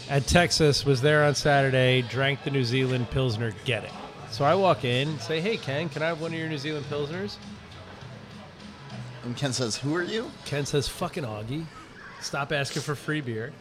[0.09, 3.93] at Texas, was there on Saturday, drank the New Zealand Pilsner, get it.
[4.31, 6.87] So I walk in, say, "Hey Ken, can I have one of your New Zealand
[6.91, 7.37] Pilsners?"
[9.25, 11.65] And Ken says, "Who are you?" Ken says, "Fucking Augie,
[12.21, 13.53] stop asking for free beer."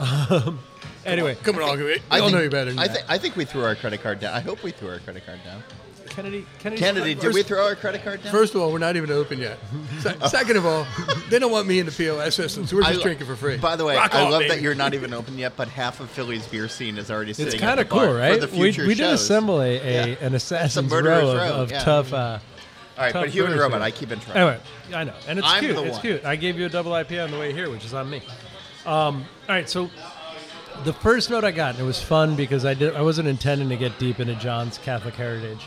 [0.00, 0.58] Um,
[1.04, 2.96] anyway, Come on, we I all think, know you better than I, that.
[2.96, 4.34] thi- I think we threw our credit card down.
[4.34, 5.62] I hope we threw our credit card down.
[6.08, 8.32] Kennedy, Kennedy, Kennedy, did we throw our credit card down?
[8.32, 9.58] First of all, we're not even open yet.
[10.00, 10.84] Se- Second of all,
[11.28, 13.58] they don't want me in the POS system, so we're just I- drinking for free.
[13.58, 14.54] By the way, Rock I on, love baby.
[14.56, 17.52] that you're not even open yet, but half of Philly's beer scene is already sitting.
[17.52, 18.40] It's kind the of cool, bar right?
[18.40, 19.20] For the we future we did shows.
[19.22, 20.16] assemble a, a Yeah.
[20.26, 21.78] an assassin's murderer's row of, row, of yeah.
[21.84, 22.12] tough.
[22.12, 23.86] Uh, All right, tough but human brewers robot, here.
[23.86, 24.36] I keep in track.
[24.36, 24.60] Anyway,
[24.92, 25.76] I know, and it's I'm cute.
[25.76, 26.00] the It's one.
[26.02, 26.24] cute.
[26.24, 28.20] I gave you a double IPA on the way here, which is on me.
[28.86, 29.90] Um, all right, so
[30.84, 32.94] the first note I got, and it was fun because I did.
[32.94, 35.66] I wasn't intending to get deep into John's Catholic heritage,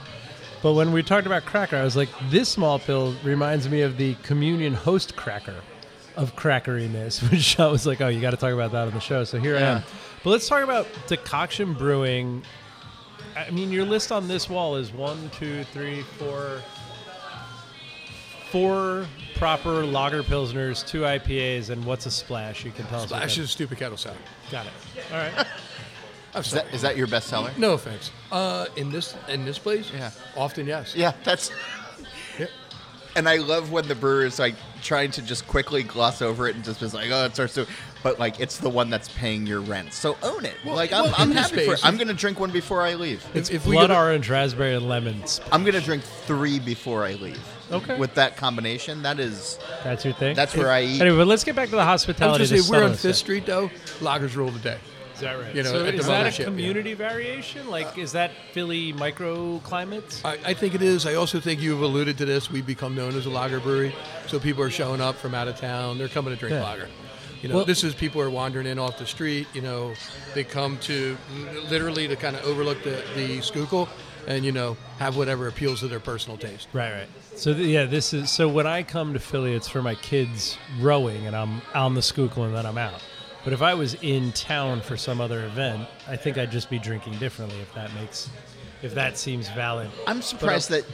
[0.61, 3.97] but when we talked about cracker, I was like, this small pill reminds me of
[3.97, 5.61] the communion host cracker
[6.15, 8.99] of crackeriness, which I was like, oh, you got to talk about that on the
[8.99, 9.23] show.
[9.23, 9.83] So here I am.
[10.23, 12.43] But let's talk about decoction brewing.
[13.35, 16.61] I mean, your list on this wall is one, two, three, four,
[18.53, 22.63] four proper lager pilsners, two IPAs, and what's a splash?
[22.63, 23.09] You can tell us.
[23.09, 24.13] what Splash that- is stupid kettle sour.
[24.51, 24.71] Got it.
[25.11, 25.33] All right.
[26.35, 26.63] I'm Is sorry.
[26.65, 27.51] that, is that your best seller?
[27.57, 28.11] no offense.
[28.31, 30.11] Uh, in this in this place, Yeah.
[30.37, 30.95] often yes.
[30.95, 31.51] Yeah, that's.
[33.13, 33.19] Yeah.
[33.19, 36.55] And I love when the brewer is like trying to just quickly gloss over it
[36.55, 37.65] and just is like, oh, it's our so,
[38.01, 40.55] but like it's the one that's paying your rent, so own it.
[40.65, 41.77] Well, like I'm, I'm in this happy for.
[41.77, 43.25] space- I'm gonna drink one before I leave.
[43.33, 45.39] If, if we Blood go orange, raspberry, and lemons.
[45.51, 47.41] I'm gonna drink three before I leave.
[47.71, 47.97] Okay.
[47.97, 50.35] With that combination, that is That's your thing.
[50.35, 51.01] that's where I eat.
[51.01, 52.45] Anyway, but let's get back to the I was hospitality.
[52.45, 53.71] just say, we're on Fifth Street though.
[54.01, 54.73] Loggers rule the day.
[54.75, 54.79] Is
[55.23, 55.55] that right?
[55.55, 56.45] you know, so is that a yeah.
[56.45, 57.67] community variation?
[57.69, 60.23] Like, is that Philly microclimates?
[60.23, 61.05] I, I think it is.
[61.05, 62.49] I also think you've alluded to this.
[62.51, 63.95] We've become known as a lager brewery,
[64.27, 65.97] so people are showing up from out of town.
[65.97, 66.63] They're coming to drink Yeah.
[66.63, 66.87] lager.
[67.41, 69.47] You know, Well- this is people are wandering in off the street.
[69.53, 69.93] You know,
[70.33, 71.17] they come to
[71.69, 73.89] literally to kind of overlook the the Schuylkill
[74.27, 76.67] and you know have whatever appeals to their personal taste.
[76.71, 77.07] Right, right.
[77.35, 80.57] So th- yeah, this is so when I come to Philly, it's for my kids
[80.79, 83.01] rowing, and I'm on the Schuylkill, and then I'm out.
[83.43, 86.79] But if I was in town for some other event, I think I'd just be
[86.79, 87.59] drinking differently.
[87.59, 88.29] If that makes,
[88.81, 89.89] if that seems valid.
[90.07, 90.85] I'm surprised that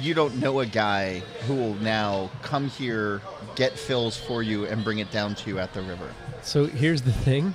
[0.00, 3.22] you don't know a guy who will now come here,
[3.56, 6.08] get fills for you, and bring it down to you at the river.
[6.42, 7.54] So here's the thing.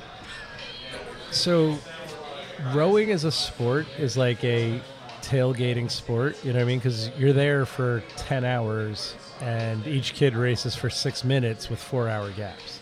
[1.32, 1.78] So
[2.74, 4.82] rowing as a sport is like a
[5.22, 6.80] tailgating sport, you know what I mean?
[6.80, 12.10] Because you're there for 10 hours and each kid races for six minutes with four
[12.10, 12.81] hour gaps.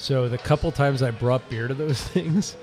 [0.00, 2.56] So the couple times I brought beer to those things,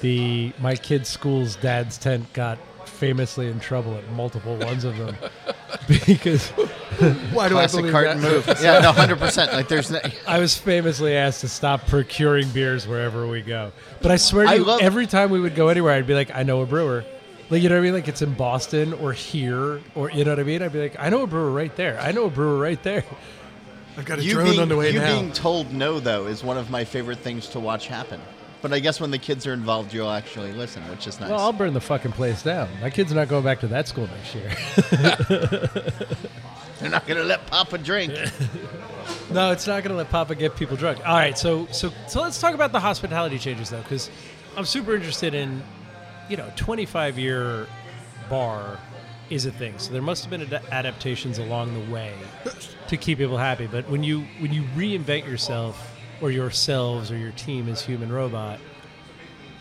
[0.00, 5.14] the my kid's school's dad's tent got famously in trouble at multiple ones of them
[6.06, 8.46] because Why do I Classic believe Carton that?
[8.46, 8.58] move.
[8.62, 9.52] yeah, no, hundred percent.
[9.52, 13.72] Like there's no, I was famously asked to stop procuring beers wherever we go.
[14.00, 16.14] But I swear to I you, love- every time we would go anywhere, I'd be
[16.14, 17.04] like, I know a brewer.
[17.50, 17.94] Like you know what I mean?
[17.94, 20.62] Like it's in Boston or here or you know what I mean?
[20.62, 21.98] I'd be like, I know a brewer right there.
[22.00, 23.04] I know a brewer right there.
[23.98, 25.20] I've got a You drone being, on the way you now.
[25.20, 28.20] being told no though is one of my favorite things to watch happen.
[28.62, 31.30] But I guess when the kids are involved, you'll actually listen, which is nice.
[31.30, 32.68] Well, I'll burn the fucking place down.
[32.80, 34.50] My kid's are not going back to that school next year.
[36.80, 38.12] They're not going to let Papa drink.
[39.32, 40.98] no, it's not going to let Papa get people drunk.
[41.06, 44.10] All right, so so so let's talk about the hospitality changes though, because
[44.56, 45.62] I'm super interested in,
[46.28, 47.66] you know, 25 year
[48.28, 48.78] bar
[49.30, 49.78] is a thing.
[49.78, 52.14] So there must have been ad- adaptations along the way
[52.88, 53.66] to keep people happy.
[53.66, 58.58] But when you when you reinvent yourself or yourselves or your team as human robot,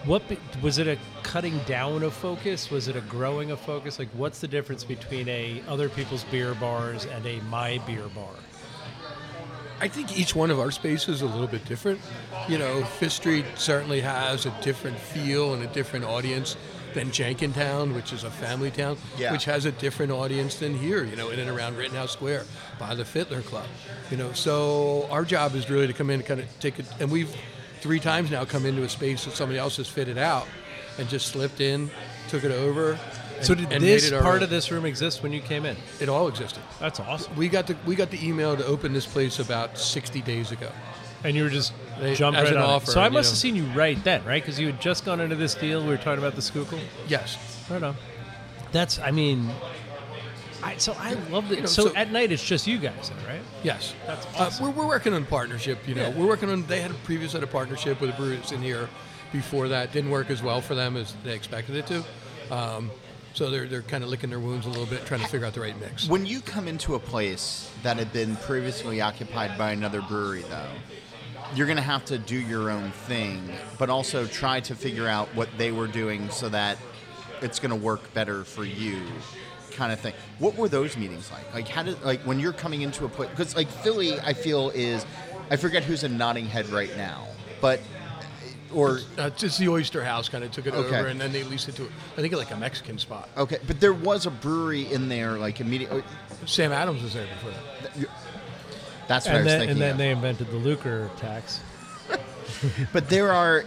[0.05, 2.71] what be, was it a cutting down of focus?
[2.71, 3.99] Was it a growing of focus?
[3.99, 8.33] Like, what's the difference between a other people's beer bars and a my beer bar?
[9.79, 11.99] I think each one of our spaces is a little bit different.
[12.49, 16.57] You know, Fifth Street certainly has a different feel and a different audience
[16.93, 19.31] than Jenkintown, which is a family town, Yeah.
[19.31, 22.45] which has a different audience than here, you know, in and around Rittenhouse Square
[22.79, 23.65] by the Fitler Club.
[24.11, 26.85] You know, so our job is really to come in and kind of take it,
[26.99, 27.33] and we've
[27.81, 30.47] three times now come into a space that somebody else has fitted out
[30.97, 31.89] and just slipped in,
[32.29, 32.97] took it over.
[33.41, 34.43] So did this part own.
[34.43, 35.77] of this room exist when you came in?
[35.99, 36.63] It all existed.
[36.79, 37.35] That's awesome.
[37.35, 40.71] We got the we got the email to open this place about 60 days ago.
[41.23, 43.55] And you were just They- jumped right an on offer, So I must have seen
[43.55, 44.41] you right then, right?
[44.41, 45.81] Because you had just gone into this deal.
[45.81, 46.79] We were talking about the Schuylkill.
[47.07, 47.37] Yes.
[47.69, 47.95] Right on.
[48.71, 49.49] That's, I mean,
[50.63, 51.55] I, so I love that.
[51.55, 53.41] You know, so, so- at night it's just you guys, then, right?
[53.63, 54.65] Yes, That's Uh, awesome.
[54.65, 55.87] we're, we're working on partnership.
[55.87, 56.09] You know, Yeah.
[56.15, 56.65] we're working on.
[56.67, 58.87] They had a previous had a partnership with the brewers in here
[59.31, 59.91] before that.
[59.91, 62.03] Didn't work as well for them as they expected it to.
[62.55, 62.91] Um,
[63.37, 65.53] so they're they're kind of licking their wounds a little bit, trying to figure out
[65.53, 66.09] the right mix.
[66.09, 70.71] When you come into a place that had been previously occupied by another brewery, though,
[71.53, 73.47] you're going to have to do your own thing,
[73.77, 76.79] but also try to figure out what they were doing so that
[77.43, 78.99] it's going to work better for you,
[79.71, 80.15] kind of thing.
[80.39, 81.53] What were those meetings like?
[81.53, 83.29] Like, how did like when you're coming into a place?
[83.29, 85.05] Because like Philly, I feel is,
[85.51, 87.27] I forget who's in Nodding Head right now,
[87.61, 87.81] but
[88.73, 90.97] or Uh, just the Oyster House kind of took it Okay.
[90.97, 93.29] over, and then they leased it to I think like a Mexican spot.
[93.37, 96.03] okay, but there was a brewery in there like immediately.
[96.45, 98.09] Sam Adams was there before that.
[99.07, 99.71] That's what I And was then, thinking.
[99.71, 99.97] and then of.
[99.97, 101.59] they invented the lucre tax.
[102.93, 103.65] But there are,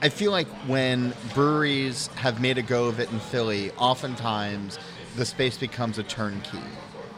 [0.00, 4.78] I feel like when breweries have made a go of it in Philly, oftentimes
[5.16, 6.58] the space becomes a turnkey,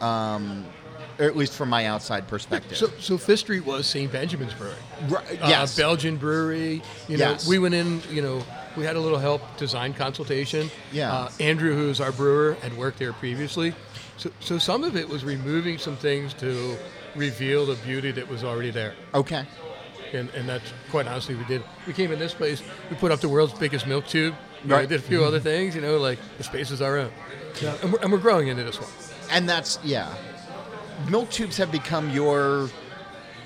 [0.01, 0.74] um, or
[1.19, 2.77] at least from my outside perspective.
[2.77, 4.11] So, so Fifth Street was St.
[4.11, 4.75] Benjamin's Brewery.
[5.07, 5.75] Right, Uh, yes.
[5.77, 6.81] Belgian brewery.
[7.07, 7.47] You know, Yes.
[7.47, 8.01] we went in.
[8.11, 8.43] You know,
[8.75, 10.69] we had a little help design consultation.
[10.91, 11.13] Yeah.
[11.13, 13.73] Uh, Andrew, who's our brewer, had worked there previously.
[14.17, 16.77] So, so some of it was removing some things to
[17.15, 18.93] reveal the beauty that was already there.
[19.13, 19.45] okay.
[20.13, 21.61] And, and that's quite honestly we did.
[21.87, 22.61] We came in this place.
[22.89, 24.33] We put up the world's biggest milk tube.
[24.63, 24.81] You know, Right.
[24.81, 25.75] We did a few other things.
[25.75, 27.11] You know, like the space is our own.
[27.81, 28.89] And, we're, and we're growing into this one.
[29.31, 30.13] And that's yeah.
[31.09, 32.69] Milk tubes have become your,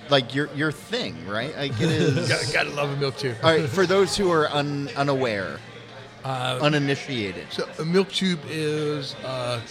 [0.10, 1.56] like your your thing, right?
[1.56, 2.28] Like it is.
[2.54, 3.36] Got, gotta love a milk tube.
[3.44, 5.60] All right, for those who are un, unaware,
[6.24, 7.48] Uh, uninitiated.
[7.52, 9.62] So a milk tube is uh,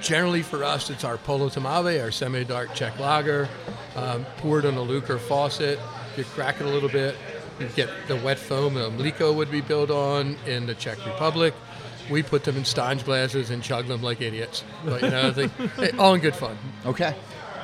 [0.00, 3.48] generally for us it's our Polotmavé, our semi-dark Czech lager,
[3.96, 5.78] um, poured on a Lukr faucet.
[6.16, 7.16] You crack it a little bit,
[7.58, 11.54] you get the wet foam that Mliko would be built on in the Czech Republic.
[12.10, 14.64] We put them in Stange glasses and chug them like idiots.
[14.84, 16.58] But you know, I think hey, all in good fun.
[16.84, 17.14] Okay.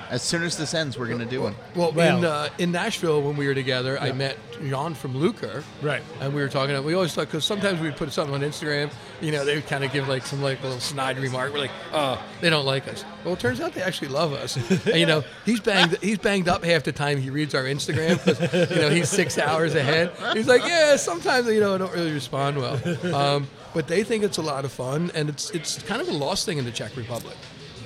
[0.09, 1.56] As soon as this ends, we're gonna do one.
[1.74, 5.64] Well, in uh, in Nashville when we were together, I met Jan from Lukr.
[5.82, 6.02] Right.
[6.20, 6.82] And we were talking.
[6.85, 9.82] We always thought because sometimes we put something on Instagram, you know, they would kind
[9.85, 11.52] of give like some like a little snide remark.
[11.52, 13.04] We're like, oh, they don't like us.
[13.24, 14.56] Well, it turns out they actually love us.
[14.87, 18.24] and, you know, he's banged he's banged up half the time he reads our Instagram
[18.24, 20.12] because you know he's six hours ahead.
[20.35, 22.80] He's like, yeah, sometimes you know I don't really respond well.
[23.14, 26.12] Um, but they think it's a lot of fun, and it's it's kind of a
[26.12, 27.36] lost thing in the Czech Republic.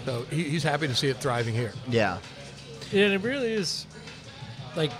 [0.04, 1.72] So he, he's happy to see it thriving here.
[1.88, 2.18] Yeah.
[2.92, 3.88] And it really is
[4.76, 4.92] like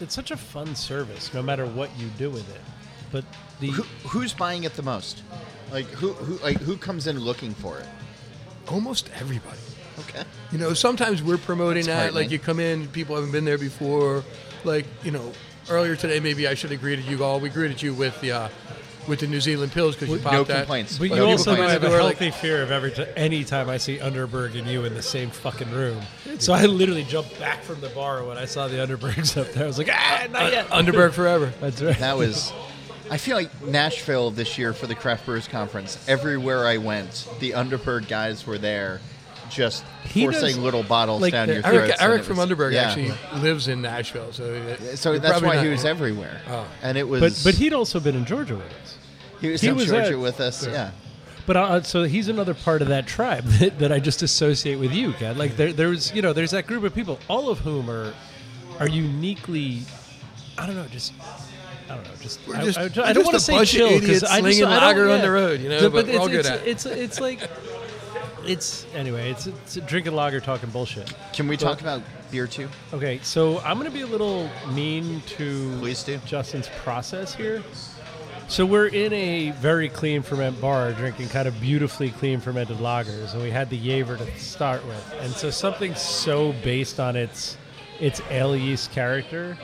[0.00, 2.62] it's such a fun service, no matter what you do with it.
[3.10, 3.26] But
[3.60, 5.22] the Who, who's buying it the most?
[5.70, 7.86] Like who who like who comes in looking for it?
[8.68, 9.60] Almost everybody.
[9.98, 10.24] Okay.
[10.50, 12.14] You know, sometimes we're promoting That's that.
[12.14, 14.24] Like you come in, people haven't been there before.
[14.64, 15.30] Like you know,
[15.68, 17.38] earlier today, maybe I should have greeted you all.
[17.38, 18.48] We greeted you with the uh,
[19.08, 20.56] with the New Zealand pils because you No popped that.
[20.58, 20.98] complaints.
[20.98, 23.44] But Like, you people also come in have a healthy fear of every t- any
[23.44, 26.00] time I see Underberg and you in the same fucking room.
[26.38, 29.64] So I literally jumped back from the bar when I saw the Underbergs up there.
[29.64, 30.68] I was like, ah, not yet.
[30.68, 31.52] Underberg forever.
[31.60, 31.98] That's right.
[31.98, 32.52] That was.
[33.10, 36.02] I feel like Nashville this year for the Craft Brewers Conference.
[36.08, 39.00] Everywhere I went, the Underberg guys were there,
[39.50, 42.72] just He forcing does- little bottles like down the- your Eric, Eric from was- Underberg
[42.72, 42.82] yeah.
[42.88, 46.66] actually lives in Nashville, so it- So that's why not- he was everywhere, Oh.
[46.82, 47.20] and it was.
[47.20, 48.96] but but he'd also been in Georgia with us.
[49.40, 50.66] he was he in was Georgia at- with us.
[50.66, 50.90] Yeah.
[51.44, 54.92] But uh, so he's another part of that tribe that, that I just associate with
[54.92, 55.36] you, Ken.
[55.36, 58.14] Like there, there's you know there's that group of people, all of whom are
[58.80, 59.82] are uniquely,
[60.56, 61.12] I don't know, just.
[61.90, 62.10] I don't know.
[62.22, 64.22] Just We're I, just- I, I we're don't want to say bunch of chill because
[64.24, 66.18] I just slinging I don't- lager on the road, you know, So- but we're it's,
[66.20, 66.68] all good it's, at it.
[66.68, 67.40] it's it's like
[68.46, 69.30] it's anyway.
[69.30, 71.12] It's it's drinking lager, talking bullshit.
[71.32, 72.68] Can we talk about beer too?
[72.92, 76.18] Okay, so I'm going to be a little mean to Please do.
[76.26, 77.62] Justin's process here.
[78.48, 83.32] So we're in a very clean ferment bar, drinking kind of beautifully clean fermented lagers,
[83.32, 85.14] and we had the Jaeger to start with.
[85.20, 87.56] And so something so based on its
[87.98, 89.56] its ale yeast character,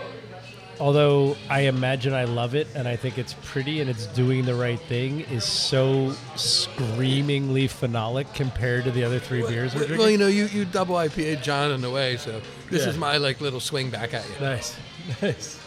[0.80, 4.54] although I imagine I love it and I think it's pretty and it's doing the
[4.54, 9.98] right thing, is so screamingly phenolic compared to the other three beers we're drinking.
[9.98, 12.90] Well, you know, you, you double IPA John in the way, so this Yeah.
[12.90, 14.34] is my like little swing back at you.
[14.40, 14.76] Nice,
[15.22, 15.58] nice.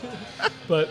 [0.67, 0.89] but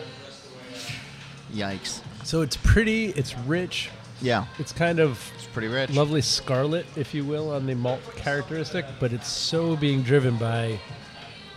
[1.53, 2.01] Yikes.
[2.23, 3.89] so it's pretty, it's rich,
[4.21, 5.89] Yeah, it's kind of it's pretty rich.
[5.91, 10.79] lovely scarlet, if you will, on the malt characteristic, but it's so being driven by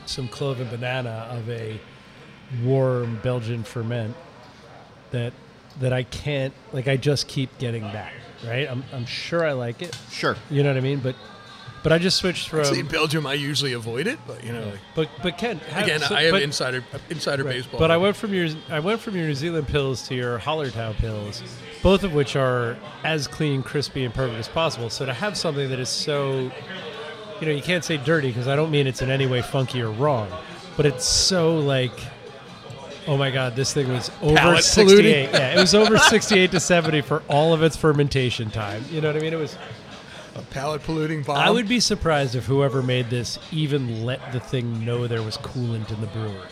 [0.06, 1.78] some clove and banana of a
[2.62, 4.14] warm Belgian ferment
[5.10, 5.32] that
[5.80, 6.88] that I can't like.
[6.88, 8.12] I just keep getting back.
[8.46, 9.96] Right, I'm, I'm sure I like it.
[10.10, 10.36] Sure.
[10.50, 11.00] You know what I mean?
[11.00, 11.16] But
[11.82, 12.64] but I just switched from.
[12.64, 15.84] See, in Belgium, I usually avoid it, but you know, like, But but Ken, have-
[15.84, 17.56] again, so- I have but- insider insider Right.
[17.56, 17.80] baseball.
[17.80, 20.94] But I went from your I went from your New Zealand pils to your Hallertau
[20.94, 21.42] pils,
[21.82, 24.90] both of which are as clean, crispy, and perfect as possible.
[24.90, 26.50] So to have something that is so,
[27.40, 29.80] you know, you can't say dirty because I don't mean it's in any way funky
[29.82, 30.28] or wrong,
[30.76, 31.92] but it's so like,
[33.06, 35.24] oh my god, this thing was over Palate sixty polluting.
[35.30, 38.84] Yeah, it was over sixty eight to seventy for all of its fermentation time.
[38.90, 39.32] You know what I mean?
[39.32, 39.56] It was.
[40.36, 41.36] a palate polluting bomb.
[41.38, 45.36] I would be surprised if whoever made this even let the thing know there was
[45.38, 46.48] coolant in the brewery.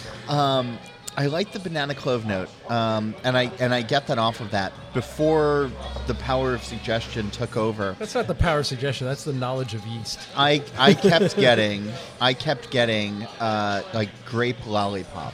[0.28, 0.78] Um,
[1.18, 4.50] I like the banana clove note, um, and I and I get that off of
[4.50, 4.72] that.
[4.92, 5.70] Before
[6.06, 9.06] the power of suggestion took over, That's not the power of suggestion.
[9.06, 10.18] That's the knowledge of yeast.
[10.36, 15.32] I I kept getting I kept getting uh, like grape lollipop.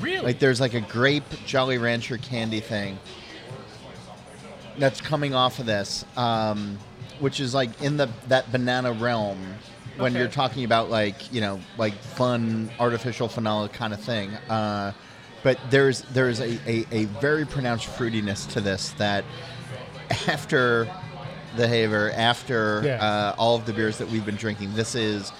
[0.00, 0.24] Really?
[0.24, 2.98] Like there's like a grape Jolly Rancher candy thing
[4.78, 6.78] that's coming off of this, um,
[7.18, 9.38] which is like in the that banana realm
[9.96, 10.20] when Okay.
[10.20, 14.30] you're talking about like you know like fun artificial phenolic kind of thing.
[14.48, 14.92] Uh,
[15.46, 19.24] but there's there's a, a, a very pronounced fruitiness to this that
[20.26, 20.88] after
[21.56, 22.96] the Haver, after Yeah.
[23.04, 25.30] uh, all of the beers that we've been drinking, this is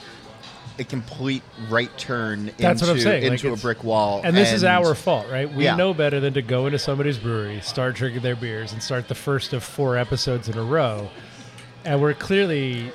[0.79, 4.21] a complete right turn That's into, what I'm saying, like, into a brick wall.
[4.23, 5.53] and this is our fault, right?
[5.53, 5.75] We Yeah.
[5.75, 9.14] know better than to go into somebody's brewery, start drinking their beers, and start the
[9.16, 11.11] first of four episodes in a row.
[11.85, 12.92] And we're clearly,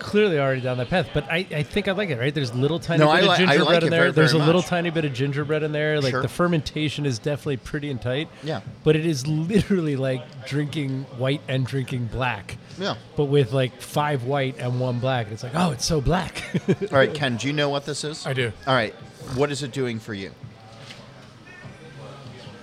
[0.00, 1.08] clearly already down that path.
[1.14, 2.34] But I, I think I like it, right?
[2.34, 4.00] There's a little tiny No, bit I of li- I gingerbread like in there.
[4.00, 6.00] very, There's very a little tiny bit of gingerbread in there.
[6.00, 6.22] Like Sure.
[6.22, 8.28] the fermentation is definitely pretty and tight.
[8.42, 8.62] Yeah.
[8.82, 12.56] But it is literally like drinking white and drinking black.
[12.78, 12.96] Yeah.
[13.16, 15.28] But with like five white and one black.
[15.30, 16.42] It's like, oh, it's so black.
[16.68, 18.26] All right, Ken, do you know what this is?
[18.26, 18.52] I do.
[18.66, 18.94] All right,
[19.34, 20.30] what is it doing for you?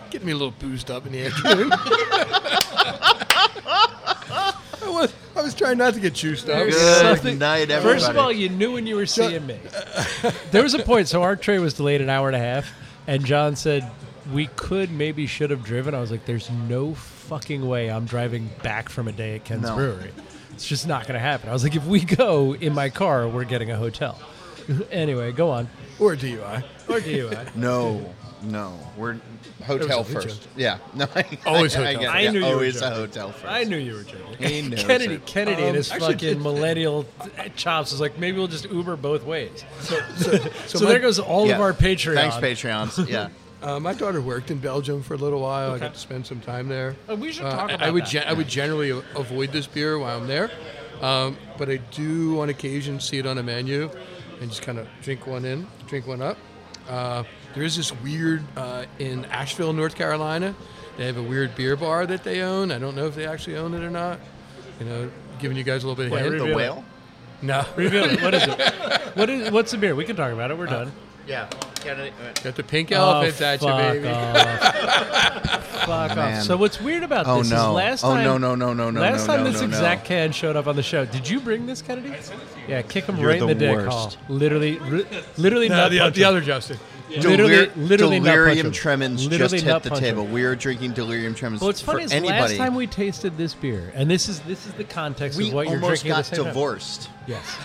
[0.09, 1.71] Getting me a little boozed up in the afternoon.
[4.87, 6.67] I was I was trying not to get juiced up.
[6.67, 9.59] Good night, First of all, you knew when you were seeing me.
[10.51, 11.07] There was a point.
[11.07, 12.71] So our train was delayed an hour and a half,
[13.05, 13.89] and John said
[14.33, 15.93] we could maybe should have driven.
[15.93, 19.63] I was like, "There's no fucking way I'm driving back from a day at Ken's
[19.63, 19.75] No.
[19.75, 20.11] Brewery.
[20.53, 23.27] It's just not going to happen." I was like, "If we go in my car,
[23.27, 24.19] we're getting a hotel."
[24.91, 25.69] anyway, go on.
[25.99, 26.63] Or DUI.
[26.89, 27.55] Or DUI.
[27.55, 29.19] No, no, we're
[29.65, 30.41] hotel That was a first.
[30.43, 30.49] joke.
[30.55, 32.01] Yeah, no, I, Always I, I hotel.
[32.01, 32.07] get it.
[32.15, 32.95] I Yeah, knew you were always a joking.
[32.97, 33.45] hotel first.
[33.45, 34.47] I knew you were joking.
[34.47, 35.25] He knows Kennedy, it.
[35.25, 37.05] Kennedy, Um, and his actually, fucking millennial
[37.55, 39.63] chops was like, maybe we'll just Uber both ways.
[39.81, 41.55] So, so, So, my- there goes all Yeah.
[41.55, 42.15] of our Patreon.
[42.15, 43.07] Thanks, Patreons.
[43.09, 43.29] Yeah,
[43.61, 45.73] Uh, my daughter worked in Belgium for a little while.
[45.73, 46.95] I got to spend some time there.
[47.09, 48.09] Oh, we should Uh, talk I- about I would that.
[48.09, 50.51] gen- I would generally a- avoid this beer while I'm there,
[51.01, 53.89] um, but I do on occasion see it on a menu
[54.39, 56.37] and just kind of drink one in, drink one up.
[56.87, 57.23] Uh,
[57.57, 60.53] there is this weird uh, in Asheville, North Carolina.
[60.95, 62.71] They have a weird beer bar that they own.
[62.71, 64.19] I don't know if they actually own it or not.
[64.79, 66.37] You know, giving you guys a little bit of Wait, hint.
[66.37, 66.85] the Reveal whale.
[67.41, 68.21] No, Reveal it.
[68.21, 69.17] What is it?
[69.17, 69.51] What is?
[69.51, 69.95] What's the beer?
[69.95, 70.57] We can talk about it.
[70.57, 70.91] We're done.
[71.25, 72.13] Yeah, Kennedy.
[72.43, 74.07] got the pink elephants oh, at you, fuck baby.
[74.07, 75.67] Off.
[75.85, 76.37] fuck man.
[76.37, 76.43] off.
[76.43, 77.69] So what's weird about Oh this no!
[77.71, 78.23] is last oh time.
[78.23, 78.37] no!
[78.37, 78.53] No!
[78.55, 78.73] No!
[78.73, 78.91] No!
[78.91, 79.01] No!
[79.01, 80.07] Last no, time no, this no, exact no.
[80.07, 81.05] can showed up on the show.
[81.05, 82.13] Did you bring this, Kennedy?
[82.67, 84.15] Yeah, kick him You're right in the the dick, worst.
[84.15, 84.37] Holl.
[84.37, 85.05] Literally, ri-
[85.37, 86.77] literally No, not the, punch the other Justin.
[87.09, 90.25] Literally, literally delirium tremens Literally just hit the table.
[90.25, 91.61] We are drinking delirium tremens.
[91.61, 92.39] Well, what's funny for is anybody.
[92.39, 95.53] last time we tasted this beer, and this is this is the context we of
[95.53, 96.11] what you're almost drinking.
[96.11, 96.53] at got the same time.
[96.53, 97.09] divorced.
[97.27, 97.57] Yes,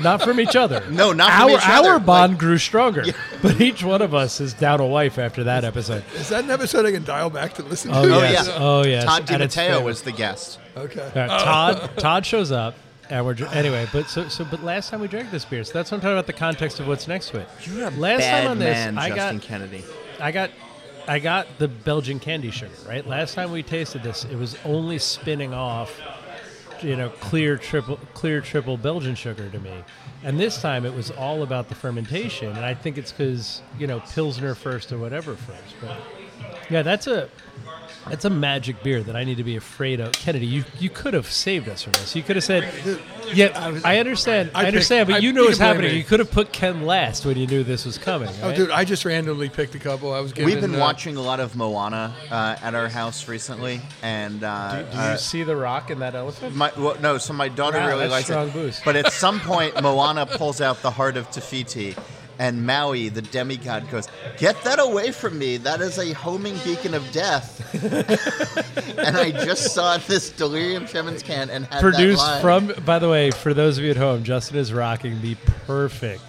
[0.00, 0.84] not from each other.
[0.90, 1.88] No, not from our each other.
[1.90, 3.04] our bond Like- grew stronger,
[3.42, 6.04] but each one of us is down a wife after that episode.
[6.14, 8.14] Is that an episode I can dial back to listen Oh, to?
[8.14, 8.46] Oh yes.
[8.46, 8.54] yeah.
[8.58, 9.04] Oh, yes.
[9.04, 10.58] Todd And it's DiMatteo was the guest.
[10.76, 11.00] Okay.
[11.00, 12.74] All right, Todd Todd shows up,
[13.10, 13.86] and we're anyway.
[13.92, 16.14] But so so but last time we drank this beer, so that's what I'm talking
[16.14, 16.26] about.
[16.26, 17.48] The context of what's next to it.
[17.62, 19.84] You're a last bad time on this, man, I Justin got Kennedy.
[20.20, 20.50] I got
[21.06, 23.06] I got the Belgian candy sugar, right?
[23.06, 25.98] Last time we tasted this, it was only spinning off
[26.82, 29.84] you know, clear triple clear triple Belgian sugar to me.
[30.22, 33.86] And this time it was all about the fermentation, and I think it's cuz, you
[33.86, 35.74] know, pilsner first or whatever first.
[35.80, 35.96] But
[36.70, 37.28] yeah, that's a
[38.08, 40.12] that's a magic beer that I need to be afraid of.
[40.12, 42.14] Kennedy, you, you could have saved us from this.
[42.16, 42.72] You could have said,
[43.34, 45.92] "Yeah, I was- I understand, I, I understand," picked- but I- you know what's happening.
[45.92, 45.98] me.
[45.98, 48.30] You could have put Ken last when you knew this was coming.
[48.42, 50.12] Oh, dude, I just randomly picked a couple.
[50.14, 50.46] I was given.
[50.52, 54.82] We've been uh, watching a lot of Moana uh, at our house recently, and uh,
[54.90, 56.54] Do uh, you see the rock in that elephant?
[56.56, 58.52] my well, no, so my daughter Wow, really that's likes strong it.
[58.54, 58.84] boost.
[58.84, 61.94] But at some point, Moana pulls out the heart of Te Fiti,
[62.38, 65.56] and Maui, the demigod, goes, "Get that away from me!
[65.56, 67.56] That is a homing beacon of death."
[68.98, 72.74] and I just saw this delirium tremens can and had Produced that line.
[72.74, 75.34] from, by the way, for those of you at home, Justin is rocking the
[75.66, 76.22] perfect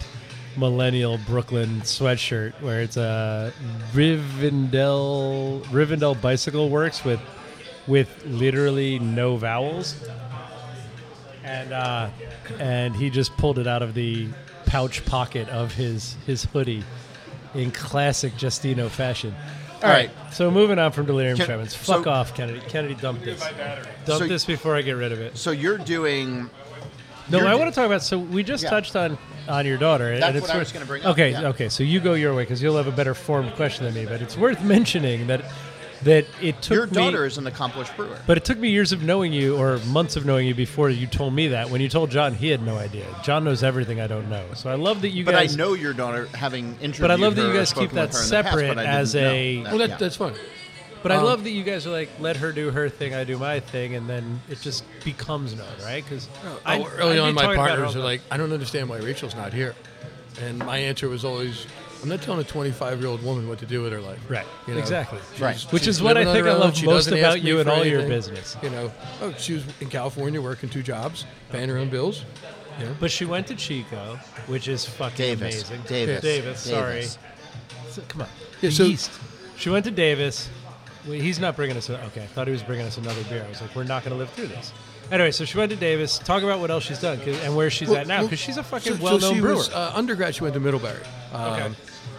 [0.57, 3.53] millennial Brooklyn sweatshirt where it's a
[3.93, 7.19] Rivendell Rivendell Bicycle Works with
[7.87, 10.07] with literally no vowels,
[11.43, 12.09] and uh,
[12.59, 14.27] and he just pulled it out of the
[14.69, 16.83] pouch pocket of his his hoodie
[17.55, 19.35] in classic Justino fashion.
[19.81, 21.71] All right, so moving on from delirium Can- tremens.
[21.75, 22.59] so- Fuck off, Kennedy.
[22.67, 23.39] Kennedy, dump this.
[24.05, 25.37] Dump So- this before I get rid of it.
[25.37, 26.49] So you're doing.
[27.29, 28.01] No, You're I d- want to talk about.
[28.03, 28.69] So we just Yeah.
[28.71, 29.17] touched on
[29.47, 30.11] on your daughter.
[30.11, 31.47] and That's it's what I worth- was gonna bring up, Okay, yeah.
[31.49, 31.69] okay.
[31.69, 34.05] So you go your way because you'll have a better formed question than me.
[34.05, 35.41] But it's worth mentioning that
[36.03, 38.17] that it took Your me- daughter is an accomplished brewer.
[38.25, 41.07] But it took me years of knowing you, or months of knowing you, before you
[41.07, 41.69] told me that.
[41.69, 43.05] When you told John, he had no idea.
[43.23, 44.45] John knows everything I don't know.
[44.55, 45.53] So I love that you guys But guys.
[45.53, 48.17] I know your daughter, having interviewed But I love that you guys keep that with
[48.17, 49.97] her in the past, separate as a- that, Well, that, yeah.
[49.97, 50.33] that's fine.
[51.01, 53.23] But I Um, love that you guys are like, let her do her thing, I
[53.23, 56.03] do my thing, and then it just becomes known, right?
[56.03, 56.27] Because
[56.65, 59.75] Oh, early on, my partners are like, I don't understand why Rachel's not here.
[60.41, 61.65] And my answer was always,
[62.01, 64.19] I'm not telling a 25 year old woman what to do with her life.
[64.29, 65.19] right, You know, exactly.
[65.39, 65.59] Right.
[65.71, 68.07] Which is what I think I love She most about you and for all your
[68.07, 68.55] business.
[68.63, 68.91] You know,
[69.21, 72.23] oh, she was in California working two jobs, paying her own bills.
[72.79, 75.69] You know, But she went to Chico, which is fucking Davis.
[75.69, 75.81] amazing.
[75.87, 76.21] Davis.
[76.21, 76.93] Davis, sorry.
[76.93, 77.17] Davis.
[77.89, 78.29] So- come on.
[78.61, 79.11] Yeah, so- Yeast.
[79.57, 80.47] She went to Davis.
[81.05, 81.89] Wait, he's not bringing us.
[81.89, 83.43] A, okay, I thought he was bringing us another beer.
[83.45, 84.71] I was like, we're not going to live through this.
[85.11, 86.19] Anyway, so she went to Davis.
[86.19, 88.97] Talk about what else she's done and where she's at now, because she's a fucking
[88.97, 89.55] so- well-known so she brewer.
[89.55, 90.99] Was, uh, undergrad, she went to Middlebury.
[91.33, 91.71] Um, Okay.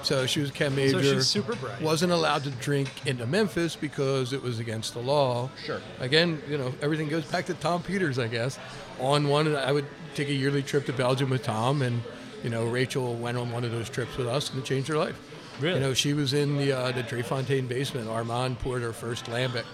[0.02, 1.02] So she was a chem major.
[1.02, 1.80] So she's super bright.
[1.82, 5.50] Wasn't allowed to drink into Memphis because it was against the law.
[5.66, 5.78] Sure.
[5.98, 8.58] Again, you know, everything goes back to Tom Peters, I guess.
[8.98, 9.84] On one, I would
[10.14, 12.02] take a yearly trip to Belgium with Tom, and
[12.42, 14.96] you know, Rachel went on one of those trips with us, and it changed her
[14.96, 15.16] life.
[15.60, 15.74] Really?
[15.74, 18.08] You know, she was in the uh, the Drie Fonteinen basement.
[18.08, 19.64] Armand poured her first lambic.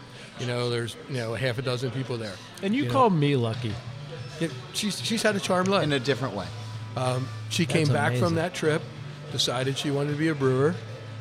[0.40, 2.34] You know, there's you know a half a dozen people there.
[2.62, 3.72] and you, you call me lucky.
[4.40, 5.82] Yeah, she's she's had a charmed life.
[5.84, 6.46] in a different way.
[7.50, 8.24] She came back amazing.
[8.26, 8.82] from that trip,
[9.32, 10.74] decided she wanted to be a brewer,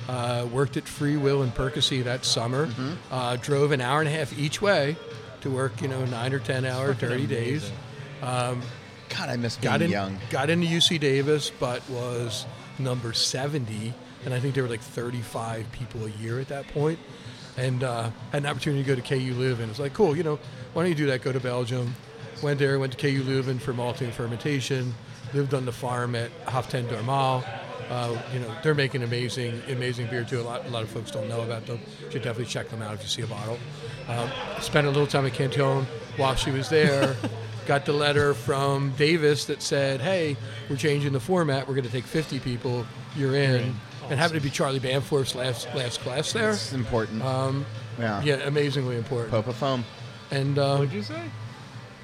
[0.10, 2.94] uh, worked at Free Will in Percy that summer, Mm-hmm.
[3.12, 4.96] uh, drove an hour and a half each way
[5.42, 7.72] to work, you know, nine or 10 hour, dirty days.
[8.22, 10.18] God, I miss being Got, in, young.
[10.30, 12.46] got into UC Davis, but was
[12.80, 13.94] number 70.
[14.26, 16.98] And I think there were like 35 people a year at that point.
[17.58, 19.70] And uh, had an opportunity to go to KU Leuven.
[19.70, 20.40] It's like, cool, you know,
[20.74, 21.22] why don't you do that?
[21.22, 21.96] Go to Belgium.
[22.44, 24.94] Went there, went to KU Leuven for malting and fermentation.
[25.34, 27.46] Lived on the farm at Hof ten Dormaal.
[27.90, 30.42] Uh, you know, they're making amazing, amazing beer too.
[30.42, 31.80] A lot, a lot of folks don't know about them.
[32.06, 33.58] You should definitely check them out if you see a bottle.
[34.08, 34.30] Um,
[34.60, 35.86] spent a little time at Cantillon
[36.18, 37.16] while she was there.
[37.68, 40.38] Got the letter from Davis that said, "Hey,
[40.70, 41.68] we're changing the format.
[41.68, 42.86] We're going to take 50 people.
[43.16, 43.76] You're in."
[44.10, 46.52] And happened to be Charlie Bamforth's last last class there.
[46.52, 47.24] It's important.
[47.24, 47.66] Um,
[48.00, 48.22] yeah.
[48.24, 49.32] yeah, amazingly important.
[49.32, 49.84] Pope of foam.
[50.32, 51.22] And um, What'd you say?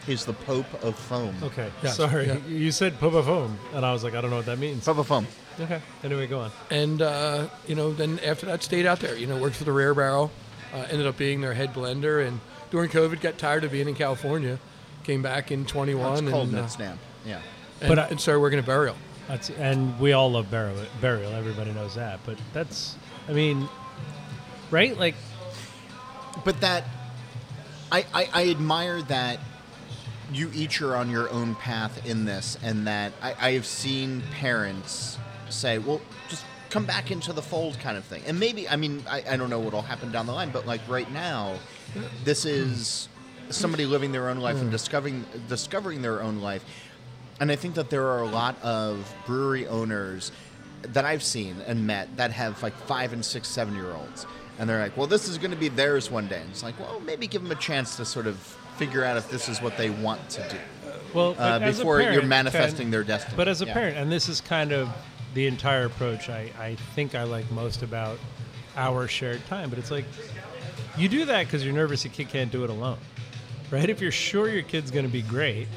[0.08, 1.36] He's the Pope of foam.
[1.44, 2.26] Okay, Yes, sorry.
[2.28, 2.38] yeah.
[2.48, 4.84] You said Popa Foam, and I was like, I don't know what that means.
[4.84, 5.28] Pope of foam.
[5.60, 5.80] Okay.
[6.04, 6.52] Anyway, go on.
[6.72, 9.16] and uh, you know, then after that, stayed out there.
[9.16, 10.32] You know, worked for the Rare Barrel.
[10.74, 12.40] Uh, ended up being their head blender, and
[12.72, 14.58] during COVID, got tired of being in California.
[15.04, 17.00] Came back in 21 It's and, cold uh, and it's damp.
[17.26, 17.42] Yeah.
[17.82, 18.96] and, But I- and started working at Burial.
[19.32, 20.78] That's and we all love burial.
[21.00, 21.32] Burial.
[21.32, 22.20] Everybody knows that.
[22.26, 22.98] But that's,
[23.30, 23.70] I mean,
[24.72, 24.98] right?
[24.98, 25.16] Like,
[26.44, 26.84] But that,
[27.94, 29.40] I, I, I admire that
[30.34, 34.22] you each are on your own path in this, and that I, I have seen
[34.34, 35.18] parents
[35.48, 38.24] say, well, just come back into the fold kind of thing.
[38.26, 40.82] And maybe, I mean, I, I don't know what'll happen down the line, but like
[40.90, 41.56] right now,
[42.26, 43.08] this is
[43.50, 44.72] somebody living their own life and hmm.
[44.72, 46.66] discovering discovering their own life.
[47.42, 50.32] And I think that there are a lot of brewery owners
[50.84, 54.28] that I've seen and met that have like five and six, seven year olds.
[54.60, 56.40] And they're like, well, this is going to be theirs one day.
[56.40, 58.38] And it's like, well, maybe give them a chance to sort of
[58.78, 60.58] figure out if this is what they want to do
[61.16, 63.36] Well, uh, but as a before you're manifesting Ken, their destiny.
[63.36, 63.74] But as a Yeah.
[63.74, 64.90] parent, and this is kind of
[65.34, 68.20] the entire approach I, I think I like most about
[68.78, 70.06] our shared time, but it's like
[70.96, 72.98] you do that because you're nervous your kid can't do it alone,
[73.72, 73.90] right?
[73.90, 75.68] If you're sure your kid's going to be great,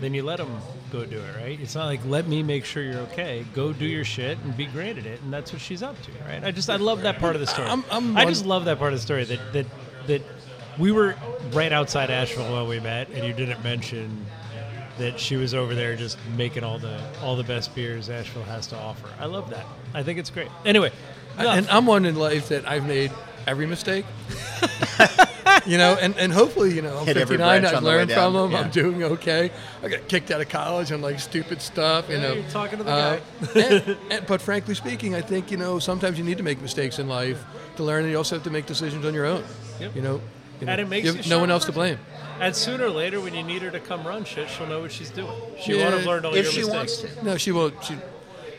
[0.00, 0.58] then you let them
[0.92, 1.58] go do it, right?
[1.60, 3.44] It's not like let me make sure you're okay.
[3.54, 6.10] Go do your shit and be great at it, and that's what she's up to,
[6.26, 6.42] right?
[6.44, 7.68] I just I love that part of the story.
[7.68, 9.66] I'm- I'm I just love that part of the story that that
[10.06, 10.22] that
[10.78, 11.16] we were
[11.52, 14.26] right outside Asheville when we met, and you didn't mention
[14.98, 18.66] that she was over there just making all the all the best beers Asheville has
[18.68, 19.08] to offer.
[19.20, 19.64] I love that.
[19.94, 20.48] I think it's great.
[20.64, 20.90] Anyway,
[21.36, 23.12] And I'm one in life that I've made
[23.46, 24.04] every mistake.
[25.68, 27.64] you know, and, and hopefully, you know, I'm Hit 59.
[27.64, 28.50] I've on the learned from down.
[28.50, 28.54] them.
[28.64, 29.50] I'm doing okay.
[29.82, 32.08] I got kicked out of college on like stupid stuff.
[32.08, 33.60] You Yeah, know, you're talking to the Uh, guy.
[33.60, 36.98] and- and- but frankly speaking, I think you know sometimes you need to make mistakes
[36.98, 37.44] in life
[37.76, 39.44] to learn, and you also have to make decisions on your own.
[39.80, 39.94] Yep.
[39.94, 40.20] You know,
[40.60, 41.98] you know And it makes you you have a no one sharper else to blame.
[42.40, 44.90] and sooner or later, when you need her to come run shit, she'll know what
[44.92, 45.32] she's doing.
[45.60, 47.02] She Yeah, won't have learned all if your she mistakes.
[47.02, 47.24] wants to.
[47.24, 47.74] No, she won't.
[47.84, 47.94] She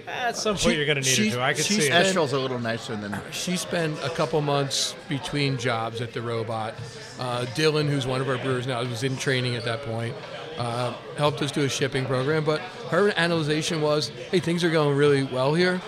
[0.10, 1.42] At some point, She- you're going to need her to.
[1.44, 1.90] I could she's see it.
[1.92, 3.24] been- Asheville's a little nicer than that.
[3.32, 6.74] She spent a couple months between jobs at the robot.
[7.20, 10.16] Uh, Dylan, who's one of our brewers now, was in training at that point.
[10.58, 14.96] Uh, helped us do a shipping program, but her analyzation was, "Hey, things are going
[14.98, 15.80] really well here.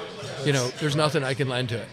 [0.46, 1.88] You know, there's nothing I can lend to it."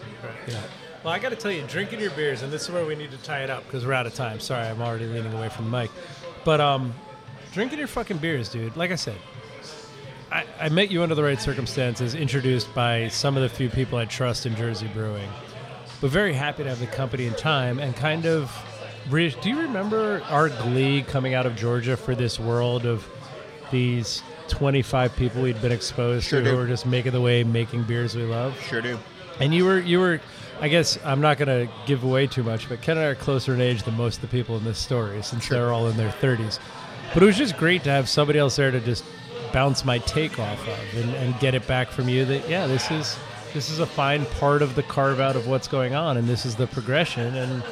[0.47, 0.59] You know,
[1.03, 3.11] Well, I got to tell you, drinking your beers, and this is where we need
[3.11, 4.39] to tie it up because we're out of time.
[4.39, 5.91] Sorry, I'm already leaning away from the mic.
[6.45, 6.93] But um,
[7.53, 8.75] drinking your fucking beers, dude.
[8.77, 9.15] Like I said,
[10.31, 13.97] I, I met you under the right circumstances, introduced by some of the few people
[13.97, 15.29] I trust in Jersey brewing.
[16.01, 18.51] But very happy to have the company and time, and kind of.
[19.09, 23.07] re- Do you remember our glee coming out of Georgia for this world of
[23.71, 26.51] these 25 people we'd been exposed Sure to do.
[26.51, 28.59] who were just making the way, making beers we love?
[28.61, 28.97] Sure do.
[29.39, 30.19] And you were you were
[30.59, 33.15] I guess I'm not going to give away too much, but Ken and I are
[33.15, 35.95] closer in age than most of the people in this story since they're all in
[35.97, 36.59] their 30s.
[37.13, 39.05] But it was just great to have somebody else there to just
[39.51, 42.89] bounce my take off of and, and get it back from you that yeah, this
[42.91, 43.17] is
[43.53, 46.45] this is a fine part of the carve out of what's going on and this
[46.45, 47.63] is the progression and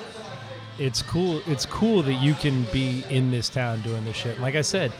[0.80, 4.40] it's cool it's cool that you can be in this town doing this shit.
[4.40, 4.92] Like I said,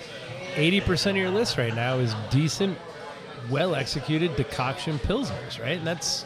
[0.56, 2.78] 80% of your list right now is decent
[3.50, 5.78] well executed decoction pilsners, right?
[5.78, 6.24] And that's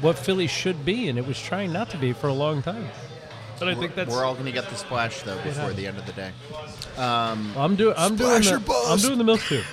[0.00, 2.88] what Philly should be, and it was trying not to be for a long time.
[3.58, 4.10] But I think that's.
[4.10, 6.30] We're all going to get the splash though before the end of the day.
[6.98, 7.94] I'm doing.
[7.96, 8.60] I'm doing Splash the.
[8.60, 8.90] bust?
[8.90, 9.62] I'm doing the milk too.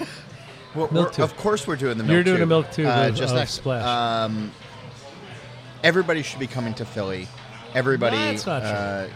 [0.75, 1.23] Well, Milk we're- tube.
[1.25, 2.13] Of course, we're doing the milk too.
[2.15, 2.43] You're doing tube.
[2.43, 3.51] a milk tube Uh, of- just of next.
[3.51, 3.85] Splash.
[3.85, 4.51] Um,
[5.83, 7.27] everybody should be coming to Philly.
[7.75, 8.17] Everybody.
[8.17, 8.69] That's not true.
[8.71, 9.07] uh,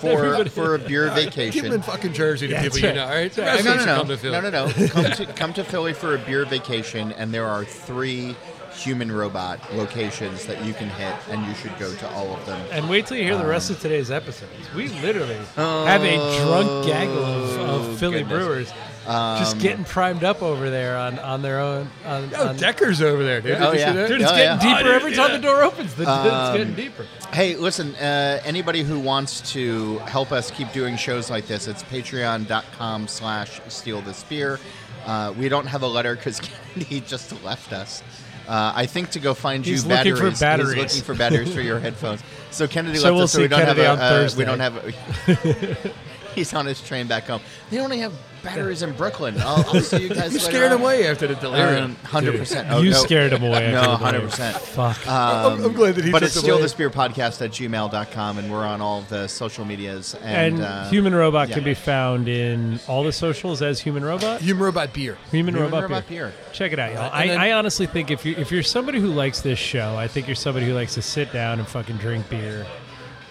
[0.00, 1.34] for Everybody- for a beer vacation.
[1.64, 1.74] Give them vacation.
[1.74, 3.06] in fucking Jersey to Yeah, people that's you know.
[3.06, 3.38] right.
[3.38, 4.40] All right, The no, no, no, should come to Philly.
[4.40, 4.88] no, no, no.
[4.88, 8.34] Come to come to Philly for a beer vacation, and there are three
[8.74, 12.60] human robot locations that you can hit, and you should go to all of them.
[12.72, 14.52] And wait till you hear the rest Um, of today's episodes.
[14.74, 17.58] We literally have a drunk gaggle of,
[17.90, 18.44] of Philly Oh, goodness.
[18.44, 18.72] brewers
[19.06, 21.90] Um, just getting primed up over there on, on their own.
[22.06, 23.58] On, Oh, on, Decker's over there, dude.
[23.60, 24.06] Oh, Did you see yeah.
[24.06, 24.76] dude, it's Oh, getting yeah.
[24.78, 25.36] deeper Oh, every dude, time yeah.
[25.36, 25.94] the door opens.
[25.94, 27.06] The, it's Um, getting deeper.
[27.32, 31.82] Hey, listen, uh, anybody who wants to help us keep doing shows like this, it's
[31.84, 34.58] patreon.com slash steal this beer.
[35.06, 36.40] Uh, we don't have a letter because
[36.74, 38.02] Kennedy just left us.
[38.46, 40.40] Uh, I think to go find He's you looking for batteries.
[40.40, 40.74] batteries.
[40.74, 42.22] He's looking for batteries for your headphones.
[42.50, 44.76] So Kennedy So left we'll us, so we don't have a, uh, we don't have.
[44.76, 45.92] A,
[46.34, 47.40] he's on his train back home.
[47.70, 48.12] They only have
[48.44, 49.34] batteries in Brooklyn.
[49.38, 50.32] I'll, I'll see you guys.
[50.32, 50.78] You later scared on.
[50.78, 51.84] him away after the delirium.
[51.84, 52.68] Um, hundred percent.
[52.84, 53.72] you oh, scared him away.
[53.72, 54.56] No, after the hundred percent.
[54.56, 55.06] Fuck.
[55.08, 56.44] Um, I'm, I'm glad that he but took it's away.
[56.44, 60.64] steal this beer podcast at gmail.com and we're on all the social medias and, and
[60.64, 61.54] uh, Human Robot yeah.
[61.56, 64.40] can be found in all the socials as Human Robot.
[64.40, 65.16] Human Robot Beer.
[65.30, 66.28] Human, Human Robot, Robot beer.
[66.28, 66.52] Beer.
[66.52, 67.04] Check it out, y'all.
[67.04, 69.96] Uh, I, then- I honestly think if you if you're somebody who likes this show,
[69.96, 72.66] I think you're somebody who likes to sit down and fucking drink beer.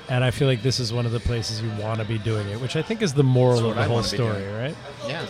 [0.09, 2.47] And I feel like this is one of the places you want to be doing
[2.49, 4.75] it, which I think is the moral of the I whole story, right?
[5.07, 5.25] yeah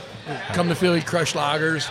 [0.53, 1.89] Come to Philly, crush lagers,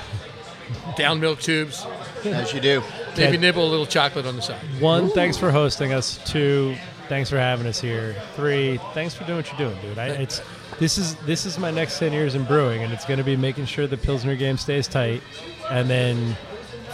[0.97, 1.87] down milk tubes,
[2.24, 2.80] as you do
[3.16, 3.37] maybe Okay.
[3.37, 4.59] nibble a little chocolate on the side.
[4.80, 6.18] One, thanks for hosting us.
[6.24, 6.74] Two,
[7.09, 8.16] thanks for having us here.
[8.37, 9.99] Three, thanks for doing what you're doing, dude.
[9.99, 10.41] I, it's
[10.78, 13.37] this is this is my next ten years in brewing, and it's going to be
[13.37, 15.22] making sure the Pilsner game stays tight,
[15.70, 16.37] and then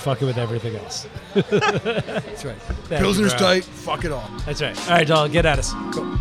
[0.01, 1.07] fucking with everything else.
[1.35, 2.57] That's right.
[2.57, 3.39] Thank you, Pilsner's bro.
[3.39, 3.65] tight.
[3.65, 4.29] Fuck it all.
[4.47, 4.79] That's right.
[4.89, 5.73] All right, doll, get at us.
[5.93, 6.19] Cool.